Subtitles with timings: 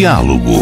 [0.00, 0.52] Diálogo.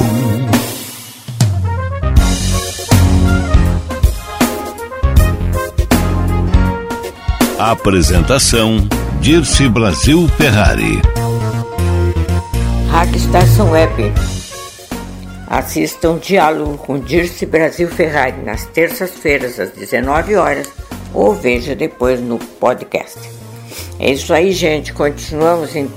[7.57, 8.79] Apresentação
[9.21, 11.01] Dirce Brasil Ferrari.
[12.91, 14.13] Rádio Estação Web.
[15.47, 20.69] Assistam Diálogo com Dirce Brasil Ferrari nas terças-feiras às 19 horas
[21.15, 23.21] ou veja depois no podcast.
[24.01, 24.93] É isso aí, gente.
[24.93, 25.89] Continuamos em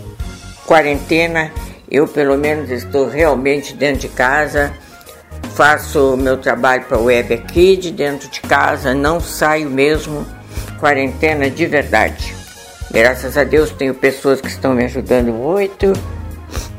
[0.67, 1.51] quarentena
[1.91, 4.71] eu, pelo menos, estou realmente dentro de casa,
[5.55, 10.25] faço meu trabalho para a web aqui de dentro de casa, não saio mesmo,
[10.79, 12.33] quarentena de verdade.
[12.89, 15.91] Graças a Deus tenho pessoas que estão me ajudando muito,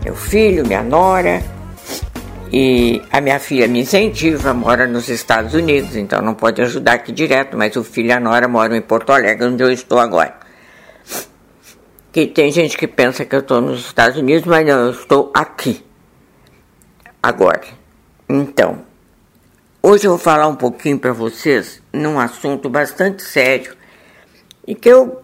[0.02, 1.42] meu filho, minha nora,
[2.50, 7.12] e a minha filha me incentiva, mora nos Estados Unidos, então não pode ajudar aqui
[7.12, 10.41] direto, mas o filho e a nora moram em Porto Alegre, onde eu estou agora
[12.12, 15.32] que tem gente que pensa que eu estou nos Estados Unidos, mas não, eu estou
[15.34, 15.82] aqui.
[17.22, 17.62] Agora.
[18.28, 18.82] Então,
[19.82, 23.74] hoje eu vou falar um pouquinho para vocês num assunto bastante sério
[24.66, 25.22] e que eu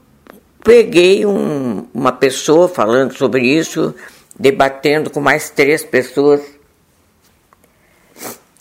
[0.65, 3.95] peguei um, uma pessoa falando sobre isso,
[4.39, 6.41] debatendo com mais três pessoas.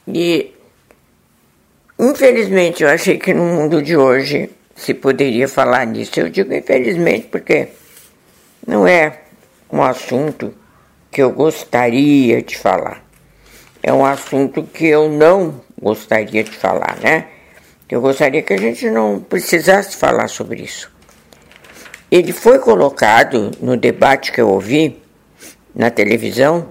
[0.08, 0.54] E
[2.00, 6.20] infelizmente eu achei que no mundo de hoje se poderia falar nisso.
[6.20, 7.70] Eu digo infelizmente porque
[8.68, 9.22] não é
[9.72, 10.54] um assunto
[11.10, 13.02] que eu gostaria de falar.
[13.82, 17.28] É um assunto que eu não gostaria de falar, né?
[17.90, 20.92] Eu gostaria que a gente não precisasse falar sobre isso.
[22.12, 25.02] Ele foi colocado no debate que eu ouvi
[25.74, 26.68] na televisão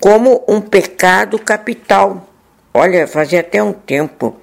[0.00, 2.26] como um pecado capital.
[2.72, 4.40] Olha, fazia até um tempo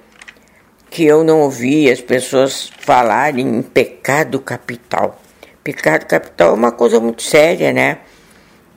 [0.88, 5.20] que eu não ouvia as pessoas falarem em pecado capital.
[5.64, 8.00] Pecado capital é uma coisa muito séria, né?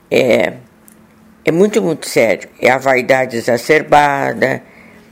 [0.10, 0.54] É,
[1.44, 2.48] é muito, muito sério.
[2.62, 4.64] É a vaidade exacerbada,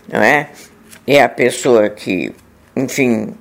[0.08, 0.50] não é?
[1.06, 2.34] É a pessoa que,
[2.78, 3.36] enfim,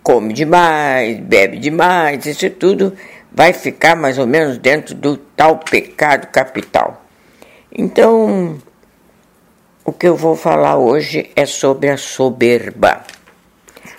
[0.00, 2.96] come demais, bebe demais, isso tudo
[3.32, 7.04] vai ficar mais ou menos dentro do tal pecado capital.
[7.70, 8.58] Então,
[9.84, 13.02] o que eu vou falar hoje é sobre a soberba.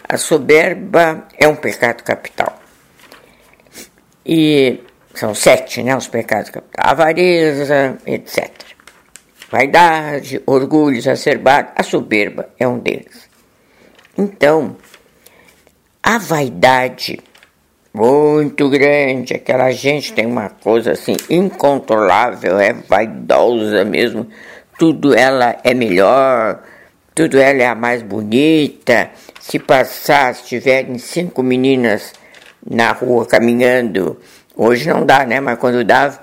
[0.07, 2.62] A soberba é um pecado capital.
[4.25, 4.79] E
[5.13, 8.49] são sete, né, os pecados capitais: avareza, etc.
[9.51, 13.29] Vaidade, orgulho exacerbado, a soberba é um deles.
[14.17, 14.75] Então,
[16.01, 17.19] a vaidade
[17.93, 24.27] muito grande, aquela gente tem uma coisa assim incontrolável, é vaidosa mesmo,
[24.79, 26.63] tudo ela é melhor,
[27.13, 29.11] tudo ela é a mais bonita.
[29.39, 32.13] Se passar, se tiverem cinco meninas
[32.69, 34.17] na rua caminhando,
[34.55, 35.39] hoje não dá, né?
[35.39, 36.19] Mas quando dava,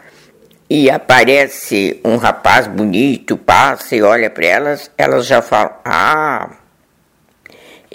[0.68, 6.50] e aparece um rapaz bonito, passa e olha para elas, elas já falam: Ah,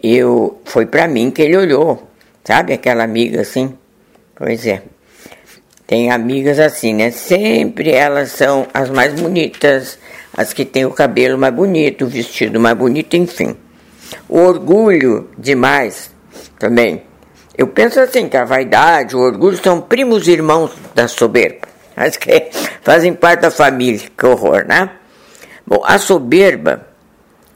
[0.04, 2.10] eu foi para mim que ele olhou,
[2.44, 2.74] sabe?
[2.74, 3.78] Aquela amiga assim.
[4.36, 4.82] Pois é.
[5.88, 7.12] Tem amigas assim, né?
[7.12, 10.00] Sempre elas são as mais bonitas,
[10.36, 13.56] as que têm o cabelo mais bonito, o vestido mais bonito, enfim.
[14.28, 16.12] O orgulho demais
[16.60, 17.04] também
[17.58, 21.68] eu penso assim, que a vaidade, o orgulho são primos irmãos da soberba.
[21.96, 22.50] Mas que
[22.82, 24.90] fazem parte da família, que horror, né?
[25.66, 26.88] Bom, a soberba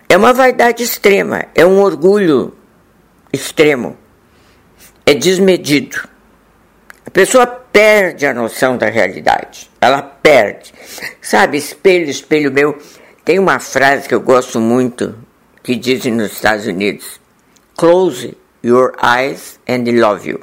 [0.07, 2.55] é uma vaidade extrema, é um orgulho
[3.31, 3.97] extremo,
[5.05, 6.07] é desmedido.
[7.05, 10.73] A pessoa perde a noção da realidade, ela perde.
[11.21, 12.77] Sabe, espelho, espelho meu,
[13.25, 15.15] tem uma frase que eu gosto muito
[15.61, 17.19] que dizem nos Estados Unidos:
[17.75, 20.39] close your eyes and love you.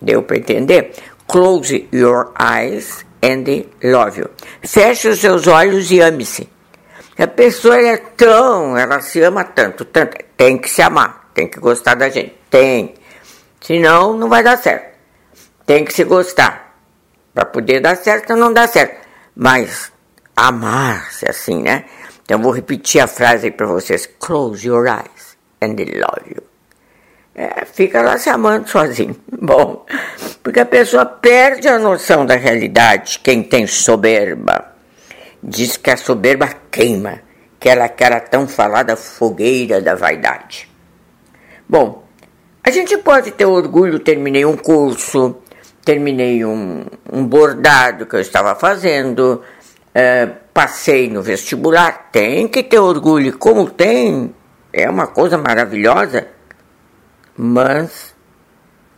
[0.00, 0.92] Deu para entender?
[1.26, 3.44] Close your eyes and
[3.82, 4.30] love you.
[4.62, 6.48] Feche os seus olhos e ame-se.
[7.18, 11.60] A pessoa é tão, ela se ama tanto, tanto, tem que se amar, tem que
[11.60, 12.94] gostar da gente, tem.
[13.60, 14.94] Senão não vai dar certo.
[15.64, 16.76] Tem que se gostar.
[17.32, 19.06] Para poder dar certo, não dá certo.
[19.34, 19.90] Mas
[20.36, 21.84] amar-se assim, né?
[22.24, 24.06] Então vou repetir a frase aí para vocês.
[24.18, 25.13] Close your eyes
[25.72, 26.42] you.
[27.34, 29.16] é, fica lá se amando sozinho.
[29.40, 29.84] Bom,
[30.42, 34.72] porque a pessoa perde a noção da realidade, quem tem soberba.
[35.42, 37.20] Diz que a soberba queima,
[37.58, 40.68] que ela aquela tão falada fogueira da vaidade.
[41.68, 42.04] Bom,
[42.62, 45.36] a gente pode ter orgulho, terminei um curso,
[45.84, 49.42] terminei um, um bordado que eu estava fazendo,
[49.94, 54.34] é, passei no vestibular, tem que ter orgulho, como tem,
[54.76, 56.26] é uma coisa maravilhosa,
[57.36, 58.12] mas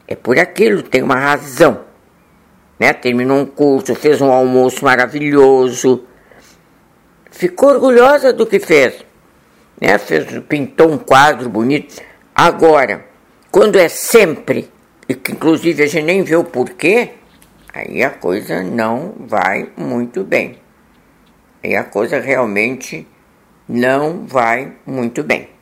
[0.09, 1.85] é por aquilo, tem uma razão.
[2.81, 2.95] Né?
[2.95, 6.05] Terminou um curso, fez um almoço maravilhoso,
[7.31, 9.05] ficou orgulhosa do que fez,
[9.79, 9.99] né?
[9.99, 12.03] fez, pintou um quadro bonito.
[12.35, 13.05] Agora,
[13.51, 14.71] quando é sempre,
[15.07, 17.11] e que inclusive a gente nem vê o porquê,
[17.75, 20.59] aí a coisa não vai muito bem.
[21.63, 23.07] Aí a coisa realmente
[23.69, 25.56] não vai muito bem.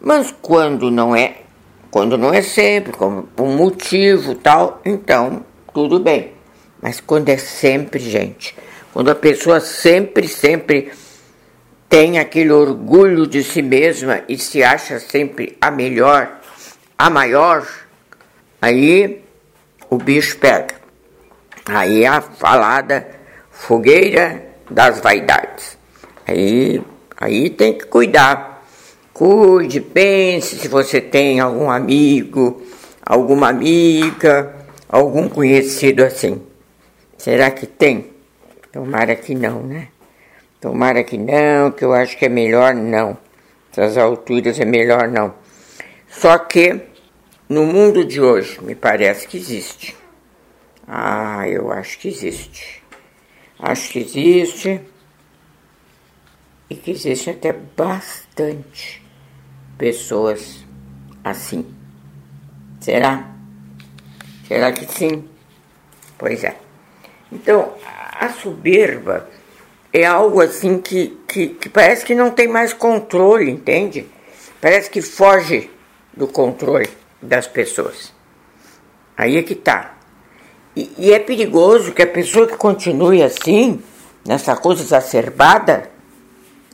[0.00, 1.38] Mas quando não é,
[1.90, 6.32] quando não é sempre, como um motivo tal, então tudo bem.
[6.80, 8.56] Mas quando é sempre, gente,
[8.92, 10.92] quando a pessoa sempre, sempre
[11.88, 16.40] tem aquele orgulho de si mesma e se acha sempre a melhor,
[16.96, 17.66] a maior,
[18.60, 19.22] aí
[19.88, 20.74] o bicho pega.
[21.66, 23.06] Aí é a falada
[23.50, 25.78] fogueira das vaidades.
[26.26, 26.82] Aí,
[27.16, 28.57] aí tem que cuidar.
[29.18, 32.62] Cuide, pense se você tem algum amigo,
[33.04, 34.54] alguma amiga,
[34.88, 36.40] algum conhecido assim.
[37.16, 38.12] Será que tem?
[38.70, 39.88] Tomara que não, né?
[40.60, 43.18] Tomara que não, que eu acho que é melhor não.
[43.72, 45.34] Essas alturas é melhor não.
[46.08, 46.80] Só que
[47.48, 49.96] no mundo de hoje, me parece que existe.
[50.86, 52.84] Ah, eu acho que existe.
[53.58, 54.80] Acho que existe.
[56.70, 59.07] E que existe até bastante
[59.78, 60.64] pessoas
[61.24, 61.64] assim.
[62.80, 63.30] Será?
[64.46, 65.24] Será que sim?
[66.18, 66.56] Pois é.
[67.30, 67.72] Então,
[68.12, 69.28] a soberba
[69.92, 74.06] é algo assim que, que, que, parece que não tem mais controle, entende?
[74.60, 75.70] Parece que foge
[76.14, 76.88] do controle
[77.22, 78.12] das pessoas.
[79.16, 79.96] Aí é que tá.
[80.74, 83.82] E, e é perigoso que a pessoa que continue assim,
[84.26, 85.90] nessa coisa exacerbada,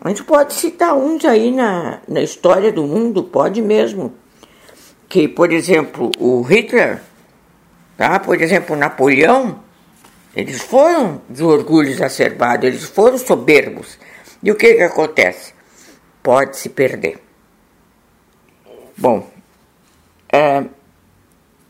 [0.05, 4.13] a gente pode citar uns aí na, na história do mundo, pode mesmo.
[5.09, 7.01] Que, por exemplo, o Hitler,
[7.97, 8.21] tá?
[8.21, 9.63] por exemplo, Napoleão,
[10.37, 13.99] eles foram de orgulho exacerbado, eles foram soberbos.
[14.43, 15.55] E o que, que acontece?
[16.23, 17.19] Pode se perder.
[18.95, 19.27] Bom,
[20.31, 20.65] é,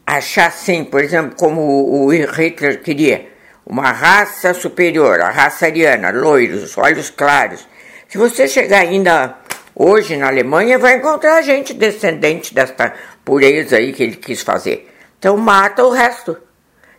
[0.04, 1.60] achar assim, por exemplo, como
[2.04, 3.28] o Hitler queria,
[3.64, 7.66] uma raça superior, a raça ariana, loiros, olhos claros.
[8.14, 9.38] Se você chegar ainda
[9.74, 12.94] hoje na Alemanha, vai encontrar gente descendente desta
[13.24, 14.88] pureza aí que ele quis fazer.
[15.18, 16.36] Então mata o resto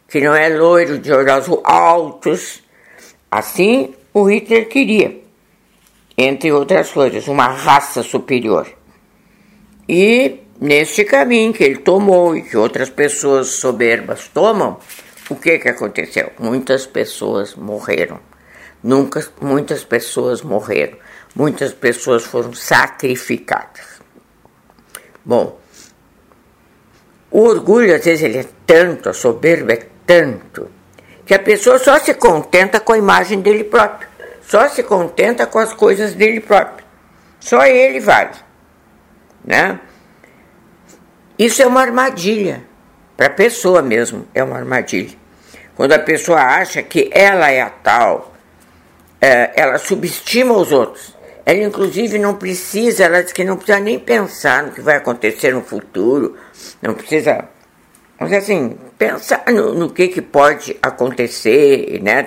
[0.10, 2.62] que não é loiro de olhos altos.
[3.32, 5.18] Assim o Hitler queria,
[6.18, 8.68] entre outras coisas, uma raça superior.
[9.88, 14.78] E neste caminho que ele tomou e que outras pessoas soberbas tomam,
[15.30, 16.34] o que, que aconteceu?
[16.38, 18.20] Muitas pessoas morreram.
[18.84, 21.05] Nunca, muitas pessoas morreram.
[21.36, 24.02] Muitas pessoas foram sacrificadas.
[25.24, 25.60] Bom,
[27.30, 30.72] o orgulho, às vezes, ele é tanto, a soberba é tanto
[31.26, 34.08] que a pessoa só se contenta com a imagem dele próprio,
[34.48, 36.86] só se contenta com as coisas dele próprio.
[37.40, 38.36] Só ele vale,
[39.44, 39.80] né?
[41.38, 42.64] Isso é uma armadilha
[43.18, 45.18] para a pessoa mesmo, é uma armadilha.
[45.76, 48.34] Quando a pessoa acha que ela é a tal,
[49.20, 51.15] é, ela subestima os outros.
[51.46, 55.54] Ela, inclusive, não precisa, ela diz que não precisa nem pensar no que vai acontecer
[55.54, 56.36] no futuro,
[56.82, 57.50] não precisa
[58.20, 62.26] mas assim, pensar no, no, que, que pode acontecer, né?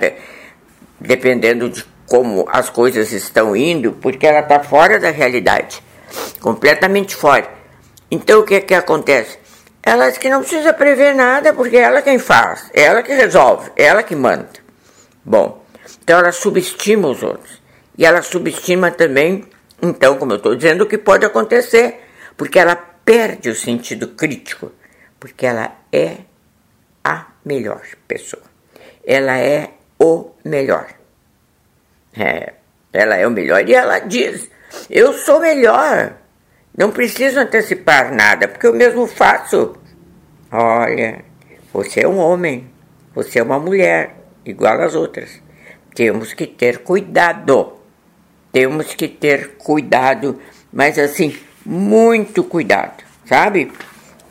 [1.00, 5.82] Dependendo de como as coisas estão indo, porque ela está fora da realidade,
[6.40, 7.48] completamente fora.
[8.10, 9.38] Então o que que acontece?
[9.82, 13.12] Ela diz que não precisa prever nada, porque é ela quem faz, é ela que
[13.12, 14.48] resolve, é ela que manda.
[15.24, 15.64] Bom,
[16.02, 17.62] então ela subestima os outros.
[17.98, 19.44] E ela subestima também,
[19.82, 22.00] então, como eu estou dizendo, o que pode acontecer,
[22.36, 24.72] porque ela perde o sentido crítico
[25.18, 26.18] porque ela é
[27.02, 28.42] a melhor pessoa.
[29.04, 30.88] Ela é o melhor.
[32.16, 32.54] É,
[32.92, 34.48] ela é o melhor e ela diz:
[34.88, 36.14] Eu sou melhor.
[36.76, 39.76] Não preciso antecipar nada, porque eu mesmo faço.
[40.52, 41.24] Olha,
[41.72, 42.70] você é um homem,
[43.14, 45.42] você é uma mulher, igual às outras.
[45.94, 47.77] Temos que ter cuidado.
[48.52, 50.40] Temos que ter cuidado,
[50.72, 53.70] mas assim, muito cuidado sabe?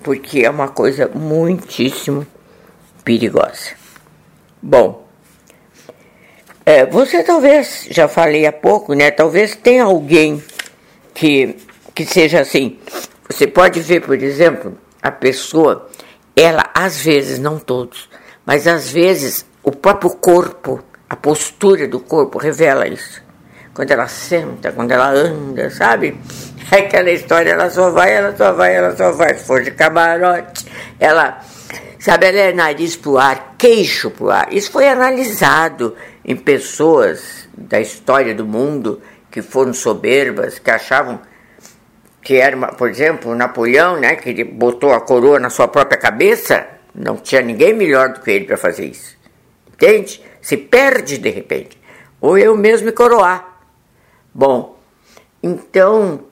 [0.03, 2.25] Porque é uma coisa muitíssimo
[3.03, 3.75] perigosa.
[4.61, 5.07] Bom,
[6.65, 9.11] é, você talvez, já falei há pouco, né?
[9.11, 10.43] Talvez tenha alguém
[11.13, 11.55] que,
[11.93, 12.79] que seja assim.
[13.29, 15.89] Você pode ver, por exemplo, a pessoa,
[16.35, 18.09] ela às vezes, não todos,
[18.45, 23.21] mas às vezes o próprio corpo, a postura do corpo revela isso.
[23.77, 26.17] Quando ela senta, quando ela anda, sabe?
[26.69, 29.35] É aquela história, ela só vai, ela só vai, ela só vai.
[29.35, 30.65] Se for de camarote,
[30.99, 31.39] ela,
[31.97, 34.51] sabe, ela é nariz pro ar, queixo pro ar.
[34.51, 41.21] Isso foi analisado em pessoas da história do mundo que foram soberbas, que achavam
[42.21, 45.97] que era, uma, por exemplo, Napoleão, né, que ele botou a coroa na sua própria
[45.97, 49.15] cabeça, não tinha ninguém melhor do que ele para fazer isso.
[49.71, 50.21] Entende?
[50.41, 51.79] Se perde de repente.
[52.19, 53.56] Ou eu mesmo me coroar.
[54.37, 54.77] Bom,
[55.41, 56.25] então,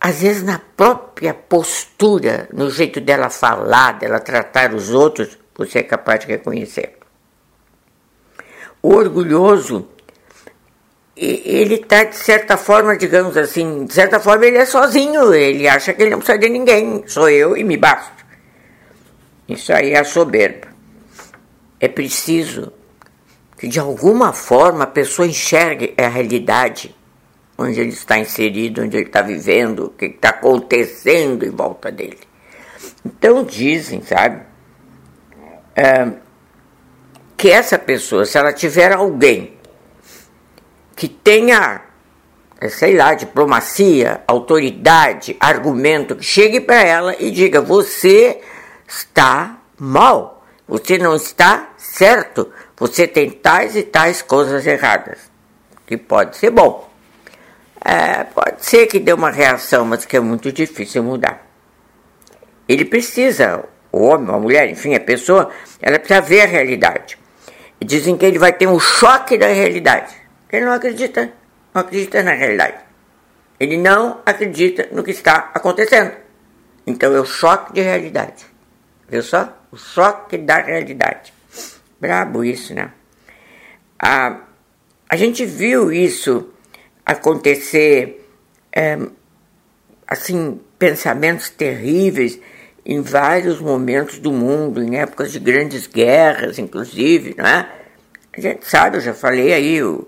[0.00, 5.82] às vezes na própria postura, no jeito dela falar, dela tratar os outros, você é
[5.84, 6.98] capaz de reconhecer.
[8.82, 9.88] O orgulhoso,
[11.16, 15.94] ele está de certa forma, digamos assim, de certa forma ele é sozinho, ele acha
[15.94, 18.26] que ele não precisa de ninguém, sou eu e me basto.
[19.48, 20.66] Isso aí é a soberba.
[21.78, 22.72] É preciso
[23.56, 26.95] que de alguma forma a pessoa enxergue a realidade
[27.58, 32.20] onde ele está inserido, onde ele está vivendo, o que está acontecendo em volta dele.
[33.04, 34.42] Então dizem, sabe?
[35.74, 36.12] É,
[37.36, 39.56] que essa pessoa, se ela tiver alguém
[40.96, 41.82] que tenha,
[42.60, 48.40] eh, sei lá, diplomacia, autoridade, argumento, que chegue para ela e diga: você
[48.88, 55.30] está mal, você não está certo, você tem tais e tais coisas erradas,
[55.86, 56.95] que pode ser bom.
[57.88, 61.46] É, pode ser que dê uma reação, mas que é muito difícil mudar.
[62.68, 67.16] Ele precisa, o homem, a mulher, enfim, a pessoa, ela precisa ver a realidade.
[67.80, 70.12] Dizem que ele vai ter um choque da realidade.
[70.50, 71.32] Ele não acredita,
[71.72, 72.78] não acredita na realidade.
[73.60, 76.10] Ele não acredita no que está acontecendo.
[76.84, 78.44] Então é o choque de realidade.
[79.08, 79.56] Viu só?
[79.70, 81.32] O choque da realidade.
[82.00, 82.90] Brabo isso, né?
[83.96, 84.40] A,
[85.08, 86.52] a gente viu isso
[87.06, 88.28] acontecer,
[88.72, 88.98] é,
[90.08, 92.40] assim, pensamentos terríveis
[92.84, 97.68] em vários momentos do mundo, em épocas de grandes guerras, inclusive, não é?
[98.36, 100.06] A gente sabe, eu já falei aí, o,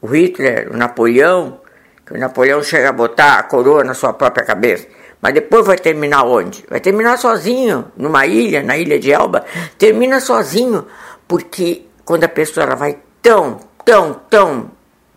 [0.00, 1.60] o Hitler, o Napoleão,
[2.04, 4.86] que o Napoleão chega a botar a coroa na sua própria cabeça.
[5.20, 6.64] Mas depois vai terminar onde?
[6.68, 9.44] Vai terminar sozinho, numa ilha, na ilha de Elba.
[9.78, 10.84] Termina sozinho,
[11.28, 14.71] porque quando a pessoa ela vai tão, tão, tão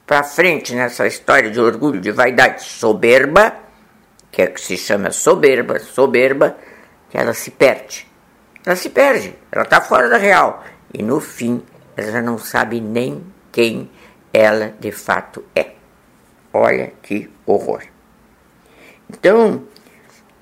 [0.05, 3.55] para frente nessa história de orgulho, de vaidade, soberba,
[4.31, 6.57] que é que se chama soberba, soberba,
[7.09, 8.07] que ela se perde.
[8.65, 10.63] Ela se perde, ela está fora da real.
[10.93, 11.63] E no fim,
[11.95, 13.89] ela não sabe nem quem
[14.33, 15.71] ela de fato é.
[16.53, 17.83] Olha que horror.
[19.09, 19.63] Então,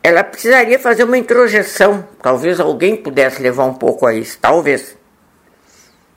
[0.02, 2.08] ela precisaria fazer uma introjeção.
[2.22, 4.98] Talvez alguém pudesse levar um pouco a isso, talvez.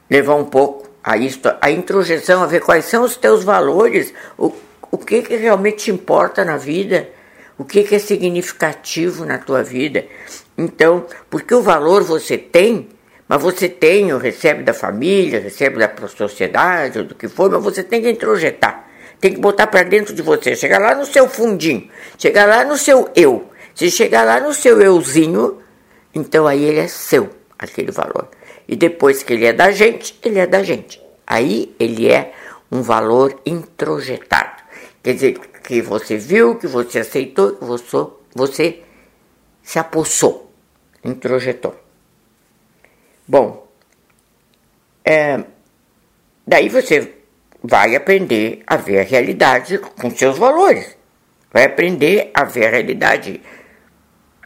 [0.09, 4.53] Levar um pouco a isto, a introjeção, a ver quais são os teus valores, o,
[4.91, 7.09] o que, que realmente te importa na vida
[7.59, 10.05] o que, que é significativo na tua vida.
[10.59, 12.89] Então, porque o valor você tem,
[13.29, 17.63] mas você tem, ou recebe da família, recebe da sociedade, ou do que for, mas
[17.63, 18.87] você tem que introjetar.
[19.19, 20.55] Tem que botar para dentro de você.
[20.55, 23.49] Chegar lá no seu fundinho, chegar lá no seu eu.
[23.75, 25.59] Se chegar lá no seu euzinho,
[26.15, 28.29] então aí ele é seu, aquele valor.
[28.69, 31.01] E depois que ele é da gente, ele é da gente.
[31.27, 32.33] Aí ele é
[32.71, 34.63] um valor introjetado.
[35.03, 38.83] Quer dizer, que você viu, que você aceitou, que você, você
[39.63, 40.53] se apossou,
[41.05, 41.75] introjetou.
[43.27, 43.67] Bom,
[45.05, 45.43] é,
[46.47, 47.15] daí você
[47.63, 50.97] vai aprender a ver a realidade com seus valores.
[51.53, 53.41] Vai aprender a ver a realidade,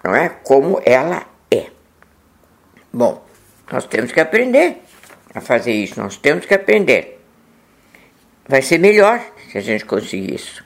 [0.02, 0.30] não é?
[0.30, 1.66] Como ela é.
[2.90, 3.22] Bom,
[3.70, 4.82] nós temos que aprender
[5.34, 7.20] a fazer isso, nós temos que aprender.
[8.48, 10.64] Vai ser melhor se a gente conseguir isso.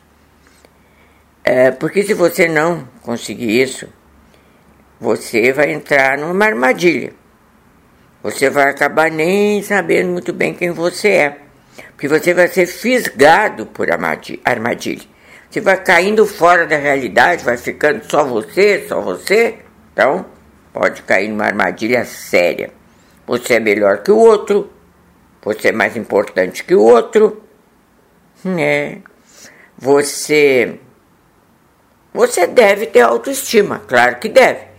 [1.44, 3.86] É, porque se você não conseguir isso,
[4.98, 7.12] você vai entrar numa armadilha.
[8.22, 11.38] Você vai acabar nem sabendo muito bem quem você é.
[11.90, 15.04] Porque você vai ser fisgado por armadilha.
[15.50, 19.58] Você vai caindo fora da realidade, vai ficando só você, só você.
[19.92, 20.24] Então,
[20.72, 22.72] pode cair numa armadilha séria.
[23.26, 24.70] Você é melhor que o outro,
[25.42, 27.42] você é mais importante que o outro.
[28.58, 28.98] É.
[29.78, 30.78] Você
[32.12, 34.74] Você deve ter autoestima, claro que deve.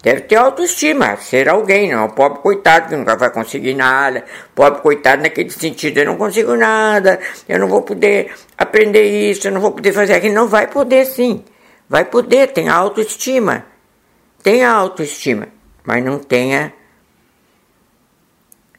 [0.00, 4.80] Deve ter autoestima, ser alguém, não um pobre coitado que nunca vai conseguir nada, pobre
[4.80, 7.18] coitado naquele sentido, eu não consigo nada,
[7.48, 10.34] eu não vou poder aprender isso, eu não vou poder fazer aquilo.
[10.34, 11.44] Não vai poder sim,
[11.88, 13.66] vai poder, tenha autoestima,
[14.40, 15.48] tenha autoestima,
[15.84, 16.72] mas não tenha,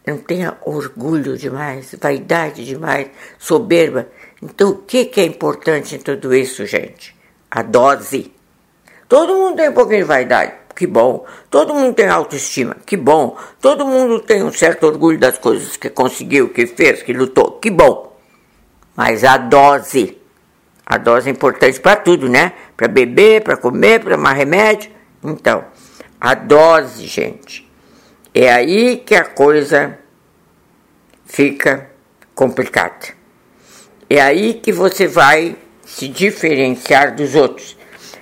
[0.09, 4.07] não tenha orgulho demais, vaidade demais, soberba.
[4.41, 7.15] Então o que, que é importante em tudo isso, gente?
[7.49, 8.33] A dose.
[9.07, 11.25] Todo mundo tem um pouquinho de vaidade que bom.
[11.49, 13.37] Todo mundo tem autoestima, que bom.
[13.59, 17.69] Todo mundo tem um certo orgulho das coisas que conseguiu, que fez, que lutou, que
[17.69, 18.17] bom.
[18.95, 20.17] Mas a dose,
[20.85, 22.53] a dose é importante para tudo, né?
[22.77, 24.89] Para beber, para comer, para tomar remédio.
[25.21, 25.65] Então,
[26.19, 27.68] a dose, gente,
[28.33, 29.97] é aí que a coisa
[31.25, 31.89] fica
[32.35, 33.07] complicada.
[34.09, 35.55] É aí que você vai
[35.85, 37.77] se diferenciar dos outros.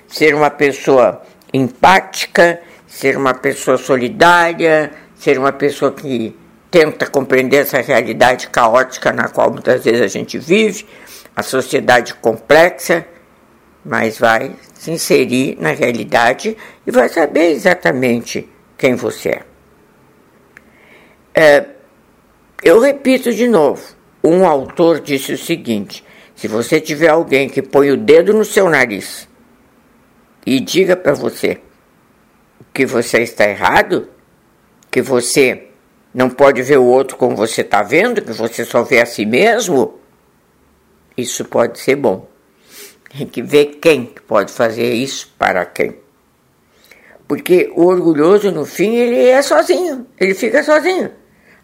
[0.06, 1.22] Ser uma pessoa
[1.52, 6.36] empática, ser uma pessoa solidária, ser uma pessoa que
[6.70, 10.86] tenta compreender essa realidade caótica na qual muitas vezes a gente vive,
[11.34, 13.06] a sociedade complexa,
[13.84, 19.47] mas vai se inserir na realidade e vai saber exatamente quem você é.
[21.38, 21.66] É
[22.62, 23.82] eu repito de novo:
[24.24, 26.04] um autor disse o seguinte:
[26.34, 29.28] se você tiver alguém que põe o dedo no seu nariz
[30.44, 31.60] e diga para você
[32.74, 34.08] que você está errado,
[34.90, 35.68] que você
[36.12, 39.24] não pode ver o outro como você está vendo, que você só vê a si
[39.24, 40.00] mesmo,
[41.16, 42.28] isso pode ser bom.
[43.16, 45.96] Tem que ver quem pode fazer isso para quem.
[47.26, 51.10] Porque o orgulhoso, no fim, ele é sozinho, ele fica sozinho.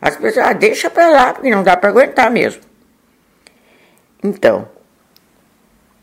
[0.05, 2.61] As pessoas, ah, deixa para lá, porque não dá para aguentar mesmo.
[4.23, 4.69] Então,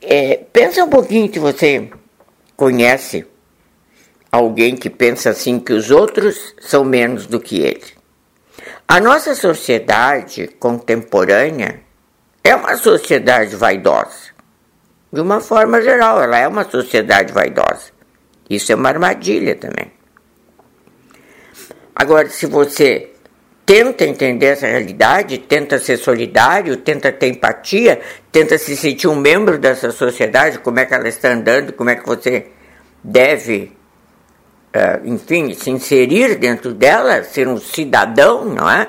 [0.01, 1.87] é, pensa um pouquinho que você
[2.57, 3.27] conhece
[4.31, 7.85] alguém que pensa assim que os outros são menos do que ele.
[8.87, 11.81] A nossa sociedade contemporânea
[12.43, 14.31] é uma sociedade vaidosa.
[15.13, 17.91] De uma forma geral, ela é uma sociedade vaidosa.
[18.49, 19.91] Isso é uma armadilha também.
[21.95, 23.11] Agora, se você
[23.65, 29.57] tenta entender essa realidade, tenta ser solidário, tenta ter empatia, tenta se sentir um membro
[29.57, 32.47] dessa sociedade, como é que ela está andando, como é que você
[33.03, 33.71] deve,
[34.75, 38.87] uh, enfim, se inserir dentro dela, ser um cidadão, não é?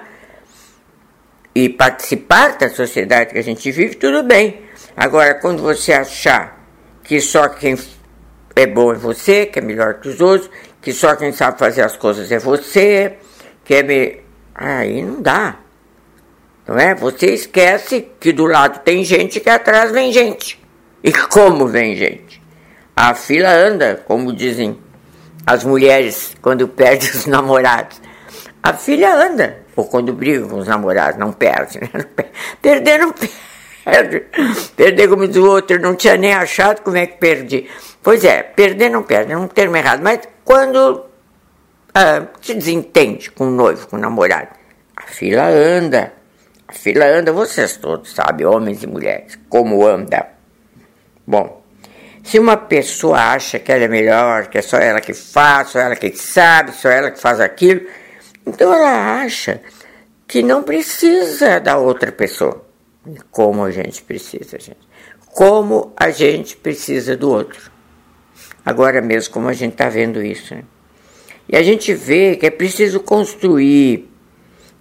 [1.55, 4.63] E participar da sociedade que a gente vive, tudo bem.
[4.97, 6.61] Agora, quando você achar
[7.05, 7.77] que só quem
[8.57, 11.83] é bom é você, que é melhor que os outros, que só quem sabe fazer
[11.83, 13.17] as coisas é você,
[13.65, 14.22] que é
[14.55, 15.57] Aí não dá.
[16.67, 16.95] Não é?
[16.95, 20.63] Você esquece que do lado tem gente que atrás vem gente.
[21.03, 22.41] E como vem gente?
[22.95, 24.79] A fila anda, como dizem
[25.47, 28.01] as mulheres quando perdem os namorados.
[28.63, 31.81] A filha anda, ou quando brigam com os namorados, não perde.
[31.81, 31.89] Né?
[32.61, 33.13] Perder não
[33.85, 34.23] perde.
[34.77, 37.69] Perder como diz o outro, não tinha nem achado como é que perdi.
[38.03, 40.01] Pois é, perder não perde, não é um termo errado.
[40.03, 41.07] Mas quando
[41.95, 44.49] ah, se desentende com o noivo, com o namorado.
[44.97, 46.13] A fila anda.
[46.67, 50.27] A fila anda, vocês todos sabem, homens e mulheres, como anda.
[51.27, 51.63] Bom,
[52.23, 55.81] se uma pessoa acha que ela é melhor, que é só ela que faz, só
[55.81, 57.87] ela que sabe, só ela que faz aquilo,
[58.47, 59.61] então ela acha
[60.27, 62.65] que não precisa da outra pessoa.
[63.07, 64.89] E como a gente precisa, gente.
[65.27, 67.71] Como a gente precisa do outro.
[68.65, 70.63] Agora mesmo, como a gente está vendo isso, né?
[71.49, 74.09] E a gente vê que é preciso construir,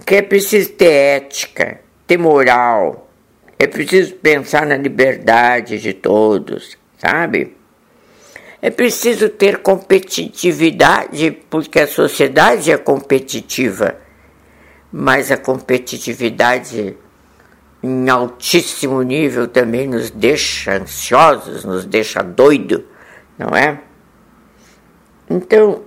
[0.06, 3.10] que é preciso ter ética, ter moral,
[3.58, 7.56] é preciso pensar na liberdade de todos, sabe?
[8.62, 13.97] É preciso ter competitividade, porque a sociedade é competitiva,
[14.91, 16.95] mas a competitividade
[17.84, 22.86] em altíssimo nível também nos deixa ansiosos, nos deixa doido,
[23.38, 23.80] não é?
[25.30, 25.84] Então,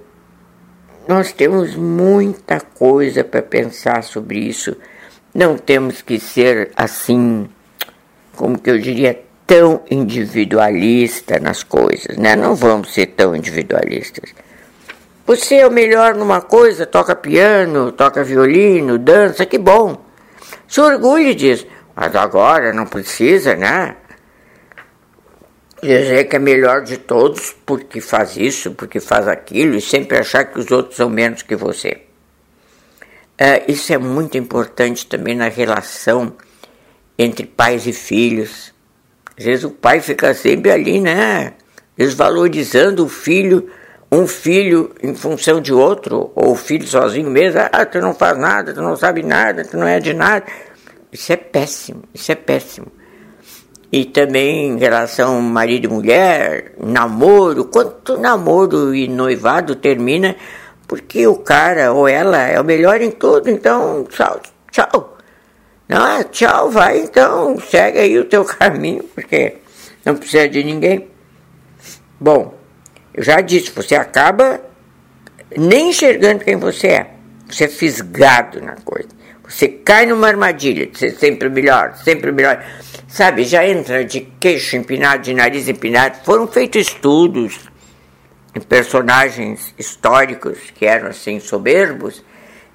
[1.09, 4.77] nós temos muita coisa para pensar sobre isso.
[5.35, 7.49] Não temos que ser assim,
[8.37, 12.35] como que eu diria, tão individualista nas coisas, né?
[12.37, 14.35] Não vamos ser tão individualistas.
[15.27, 20.05] Você é o melhor numa coisa, toca piano, toca violino, dança, que bom.
[20.69, 21.67] Se orgulhe disso.
[21.97, 23.97] Mas agora não precisa, né?
[25.87, 30.45] Dizer que é melhor de todos porque faz isso, porque faz aquilo, e sempre achar
[30.45, 32.03] que os outros são menos que você.
[33.37, 36.35] É, isso é muito importante também na relação
[37.19, 38.73] entre pais e filhos.
[39.37, 41.55] Às vezes o pai fica sempre ali, né?
[41.97, 43.71] desvalorizando o filho,
[44.11, 47.61] um filho em função de outro, ou o filho sozinho mesmo.
[47.73, 50.47] Ah, tu não faz nada, tu não sabe nada, tu não é de nada.
[51.13, 52.87] Isso é péssimo, isso é péssimo.
[53.95, 60.35] E também em relação marido e mulher, namoro, quanto namoro e noivado termina
[60.89, 64.41] porque o cara ou ela é o melhor em tudo, então tchau,
[64.73, 65.17] tchau.
[65.89, 69.59] Não, é, tchau, vai então, segue aí o teu caminho, porque
[70.05, 71.09] não precisa de ninguém.
[72.19, 72.53] Bom,
[73.15, 74.61] eu já disse, você acaba
[75.57, 77.11] nem enxergando quem você é.
[77.49, 79.11] Você é fisgado na coisa.
[79.49, 82.61] Você cai numa armadilha de ser sempre melhor, sempre melhor.
[83.15, 86.19] Sabe, já entra de queixo empinado, de nariz empinado.
[86.25, 87.61] Foram feitos estudos
[88.53, 92.25] em personagens históricos que eram assim soberbos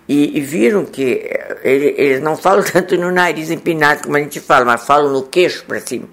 [0.08, 1.30] e, e viram que
[1.62, 5.24] ele, eles não falam tanto no nariz empinado como a gente fala, mas falam no
[5.24, 6.08] queixo para cima.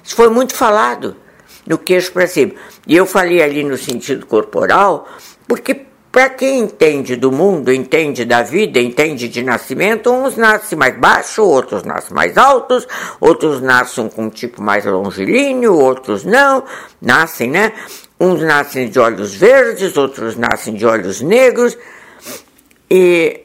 [0.00, 1.16] Isso foi muito falado,
[1.66, 2.52] no queixo para cima.
[2.86, 5.08] E eu falei ali no sentido corporal,
[5.48, 10.94] porque para quem entende do mundo, entende da vida, entende de nascimento, uns nascem mais
[10.98, 12.86] baixo, outros nascem mais altos,
[13.18, 16.64] outros nascem com um tipo mais longilíneo, outros não,
[17.00, 17.72] nascem, né?
[18.20, 21.78] Uns nascem de olhos verdes, outros nascem de olhos negros.
[22.90, 23.40] E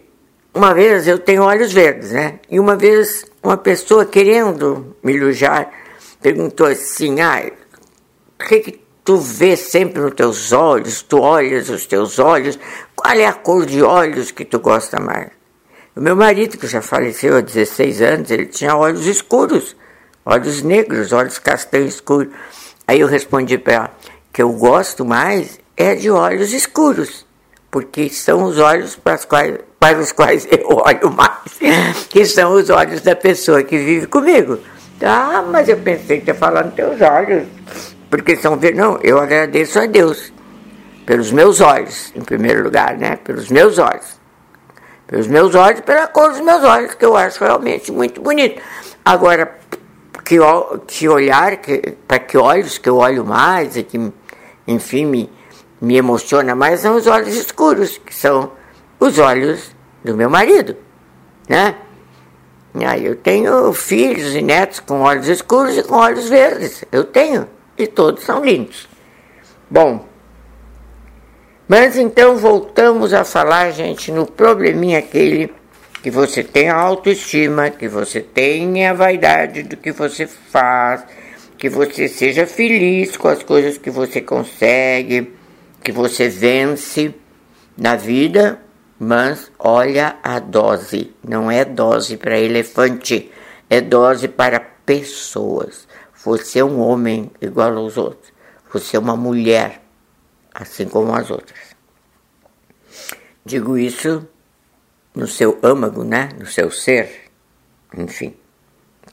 [0.54, 2.42] uma vez eu tenho olhos verdes, né?
[2.50, 5.72] E uma vez uma pessoa querendo me elogiar
[6.22, 7.50] perguntou assim: ah,
[8.40, 12.60] o que, que tu vês sempre nos teus olhos, tu olhas os teus olhos,
[12.94, 15.30] qual é a cor de olhos que tu gosta mais?
[15.96, 19.78] O meu marido, que já faleceu há 16 anos, ele tinha olhos escuros,
[20.26, 22.34] olhos negros, olhos castanhos escuros.
[22.86, 23.92] Aí eu respondi para ela
[24.34, 27.26] que eu gosto mais é de olhos escuros,
[27.72, 32.70] porque são os olhos para, quais, para os quais eu olho mais, que são os
[32.70, 34.60] olhos da pessoa que vive comigo.
[35.02, 37.48] Ah, mas eu pensei que ia falar nos teus olhos
[38.10, 38.80] porque são verdes.
[38.80, 40.32] Não, eu agradeço a Deus
[41.06, 43.16] pelos meus olhos, em primeiro lugar, né?
[43.18, 44.18] Pelos meus olhos.
[45.08, 48.62] Pelos meus olhos, pela cor dos meus olhos, que eu acho realmente muito bonito.
[49.06, 49.58] Agora,
[50.26, 50.38] que,
[50.86, 51.58] que olhar,
[52.06, 54.12] para que olhos que eu olho mais e que,
[54.68, 55.32] enfim, me,
[55.80, 58.52] me emociona mais são os olhos escuros, que são
[59.00, 60.76] os olhos do meu marido,
[61.48, 61.76] né?
[62.86, 66.84] Aí eu tenho filhos e netos com olhos escuros e com olhos verdes.
[66.92, 68.88] Eu tenho e todos são lindos.
[69.70, 70.06] Bom,
[71.68, 75.52] mas então voltamos a falar, gente, no probleminha aquele
[76.02, 81.04] que você tenha autoestima, que você tenha a vaidade do que você faz,
[81.58, 85.34] que você seja feliz com as coisas que você consegue,
[85.84, 87.14] que você vence
[87.78, 88.62] na vida,
[88.98, 93.30] mas olha a dose, não é dose para elefante,
[93.70, 95.88] é dose para pessoas.
[96.28, 98.34] Você é um homem igual aos outros.
[98.74, 99.82] Você é uma mulher,
[100.54, 101.58] assim como as outras.
[103.46, 104.28] Digo isso
[105.16, 106.28] no seu âmago, né?
[106.38, 107.32] No seu ser.
[107.98, 108.36] Enfim,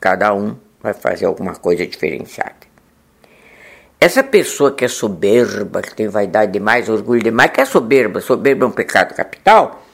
[0.00, 2.66] cada um vai fazer alguma coisa diferenciada.
[4.00, 8.64] Essa pessoa que é soberba, que tem vaidade demais, orgulho demais, que é soberba, soberba
[8.64, 9.86] é um pecado capital,